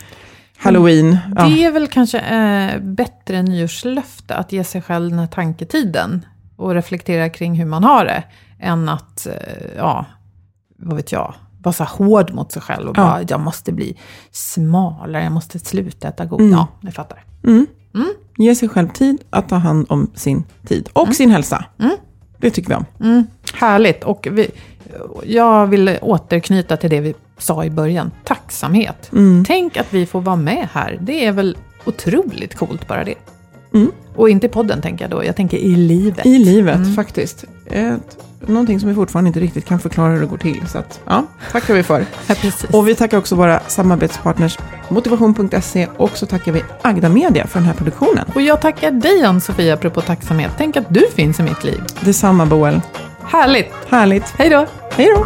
halloween. 0.60 1.18
Ja. 1.36 1.44
Det 1.46 1.64
är 1.64 1.72
väl 1.72 1.88
kanske 1.88 2.20
eh, 2.20 2.80
bättre 2.82 3.42
nyårslöfte 3.42 4.36
att 4.36 4.52
ge 4.52 4.64
sig 4.64 4.82
själv 4.82 5.10
den 5.10 5.20
här 5.20 5.28
tanketiden 5.28 6.26
och 6.56 6.74
reflektera 6.74 7.30
kring 7.30 7.56
hur 7.56 7.66
man 7.66 7.84
har 7.84 8.06
det, 8.06 8.24
än 8.60 8.90
att, 8.90 9.28
eh, 9.28 9.34
ja, 9.78 10.06
vad 10.78 10.96
vet 10.96 11.12
jag, 11.12 11.34
vara 11.62 11.74
så 11.74 11.84
hård 11.84 12.32
mot 12.34 12.52
sig 12.52 12.62
själv 12.62 12.90
och 12.90 12.98
Ja. 12.98 13.02
bara, 13.04 13.22
jag 13.28 13.40
måste 13.40 13.72
bli 13.72 13.98
smalare, 14.32 15.24
jag 15.24 15.32
måste 15.32 15.60
sluta 15.60 16.08
äta 16.08 16.26
god. 16.26 16.42
Mm. 16.42 16.52
Ja, 16.54 16.68
ni 16.82 16.92
fattar. 16.92 17.24
Mm. 17.44 17.66
Ge 18.38 18.56
sig 18.56 18.70
själv 18.70 18.88
tid 18.90 19.18
att 19.30 19.50
ta 19.50 19.56
hand 19.56 19.86
om 19.90 20.12
sin 20.16 20.44
tid 20.68 20.90
och 20.94 21.16
sin 21.16 21.32
hälsa. 21.32 21.66
Det 22.38 22.50
tycker 22.50 22.70
vi 22.70 22.76
om. 22.76 22.86
Mm, 23.00 23.28
härligt. 23.54 24.04
Och 24.04 24.28
vi, 24.32 24.52
jag 25.24 25.68
vill 25.68 25.98
återknyta 26.02 26.78
till 26.78 26.90
det 26.90 27.00
vi 27.00 27.14
sa 27.38 27.64
i 27.66 27.70
början. 27.70 28.12
Tacksamhet. 28.24 29.10
Mm. 29.12 29.46
Tänk 29.48 29.78
att 29.78 29.94
vi 29.94 30.06
får 30.06 30.22
vara 30.22 30.36
med 30.36 30.68
här. 30.74 30.98
Det 31.02 31.26
är 31.26 31.32
väl 31.32 31.58
otroligt 31.86 32.56
coolt 32.56 32.88
bara 32.88 33.04
det. 33.04 33.16
Mm. 33.74 33.92
Och 34.16 34.30
inte 34.30 34.46
i 34.46 34.50
podden 34.50 34.82
tänker 34.82 35.04
jag 35.04 35.12
då, 35.12 35.26
jag 35.26 35.36
tänker 35.36 35.58
i 35.58 35.76
livet. 35.76 36.26
I 36.26 36.38
livet 36.40 36.76
Mm. 36.76 36.94
faktiskt. 36.96 37.44
Ett, 37.66 38.18
någonting 38.48 38.80
som 38.80 38.90
vi 38.90 38.96
fortfarande 38.96 39.28
inte 39.28 39.40
riktigt 39.40 39.66
kan 39.66 39.80
förklara 39.80 40.14
hur 40.14 40.20
det 40.22 40.26
går 40.26 40.38
till. 40.38 40.68
Så 40.68 40.78
att, 40.78 41.00
ja, 41.06 41.26
tackar 41.52 41.74
vi 41.74 41.84
för. 41.84 42.06
Ja. 42.28 42.36
Och 42.78 42.88
vi 42.88 42.96
tackar 42.96 43.18
också 43.18 43.36
våra 43.36 43.60
samarbetspartners 43.60 44.58
motivation.se 44.90 45.88
och 45.98 46.18
så 46.18 46.26
tackar 46.26 46.52
vi 46.52 46.64
Agda 46.82 47.10
Media 47.10 47.48
för 47.48 47.60
den 47.60 47.68
här 47.68 47.74
produktionen. 47.74 48.26
Och 48.36 48.42
jag 48.42 48.62
tackar 48.62 48.92
dig 48.92 49.24
Ann-Sofia 49.24 49.74
apropå 49.74 50.02
tacksamhet. 50.02 50.52
Tänk 50.58 50.78
att 50.78 50.86
du 50.94 51.08
finns 51.16 51.40
i 51.40 51.44
mitt 51.44 51.64
liv. 51.64 51.82
Detsamma 52.02 52.46
Boel. 52.46 52.82
Härligt. 53.32 53.74
Härligt. 53.90 54.34
Hej 54.38 54.50
då. 54.50 54.66
Hej 54.92 55.08
då. 55.16 55.26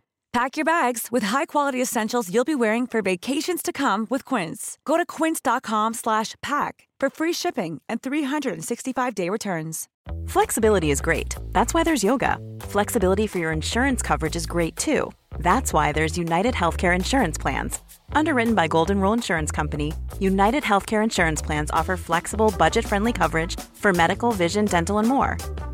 Pack 0.33 0.55
your 0.55 0.63
bags 0.63 1.09
with 1.11 1.23
high-quality 1.23 1.81
essentials 1.81 2.33
you'll 2.33 2.45
be 2.45 2.55
wearing 2.55 2.87
for 2.87 3.01
vacations 3.01 3.61
to 3.61 3.73
come 3.73 4.07
with 4.09 4.23
Quince. 4.23 4.77
Go 4.85 4.95
to 4.95 5.05
quince.com 5.05 5.93
slash 5.93 6.35
pack 6.41 6.87
for 7.01 7.09
free 7.09 7.33
shipping 7.33 7.81
and 7.89 8.01
365-day 8.01 9.27
returns. 9.27 9.89
Flexibility 10.27 10.89
is 10.89 11.01
great. 11.01 11.35
That's 11.51 11.73
why 11.73 11.83
there's 11.83 12.03
yoga. 12.03 12.37
Flexibility 12.61 13.27
for 13.27 13.39
your 13.39 13.51
insurance 13.51 14.01
coverage 14.01 14.37
is 14.37 14.45
great 14.45 14.77
too. 14.77 15.11
That's 15.39 15.73
why 15.73 15.91
there's 15.91 16.17
United 16.17 16.53
Healthcare 16.53 16.95
Insurance 16.95 17.37
Plans. 17.37 17.79
Underwritten 18.13 18.55
by 18.55 18.69
Golden 18.69 19.01
Rule 19.01 19.13
Insurance 19.13 19.51
Company, 19.51 19.91
United 20.19 20.63
Healthcare 20.63 21.03
Insurance 21.03 21.41
Plans 21.41 21.71
offer 21.71 21.97
flexible, 21.97 22.53
budget 22.57 22.85
friendly 22.85 23.11
coverage 23.11 23.59
for 23.73 23.91
medical, 23.91 24.31
vision, 24.31 24.63
dental, 24.63 24.99
and 24.99 25.09
more. 25.09 25.37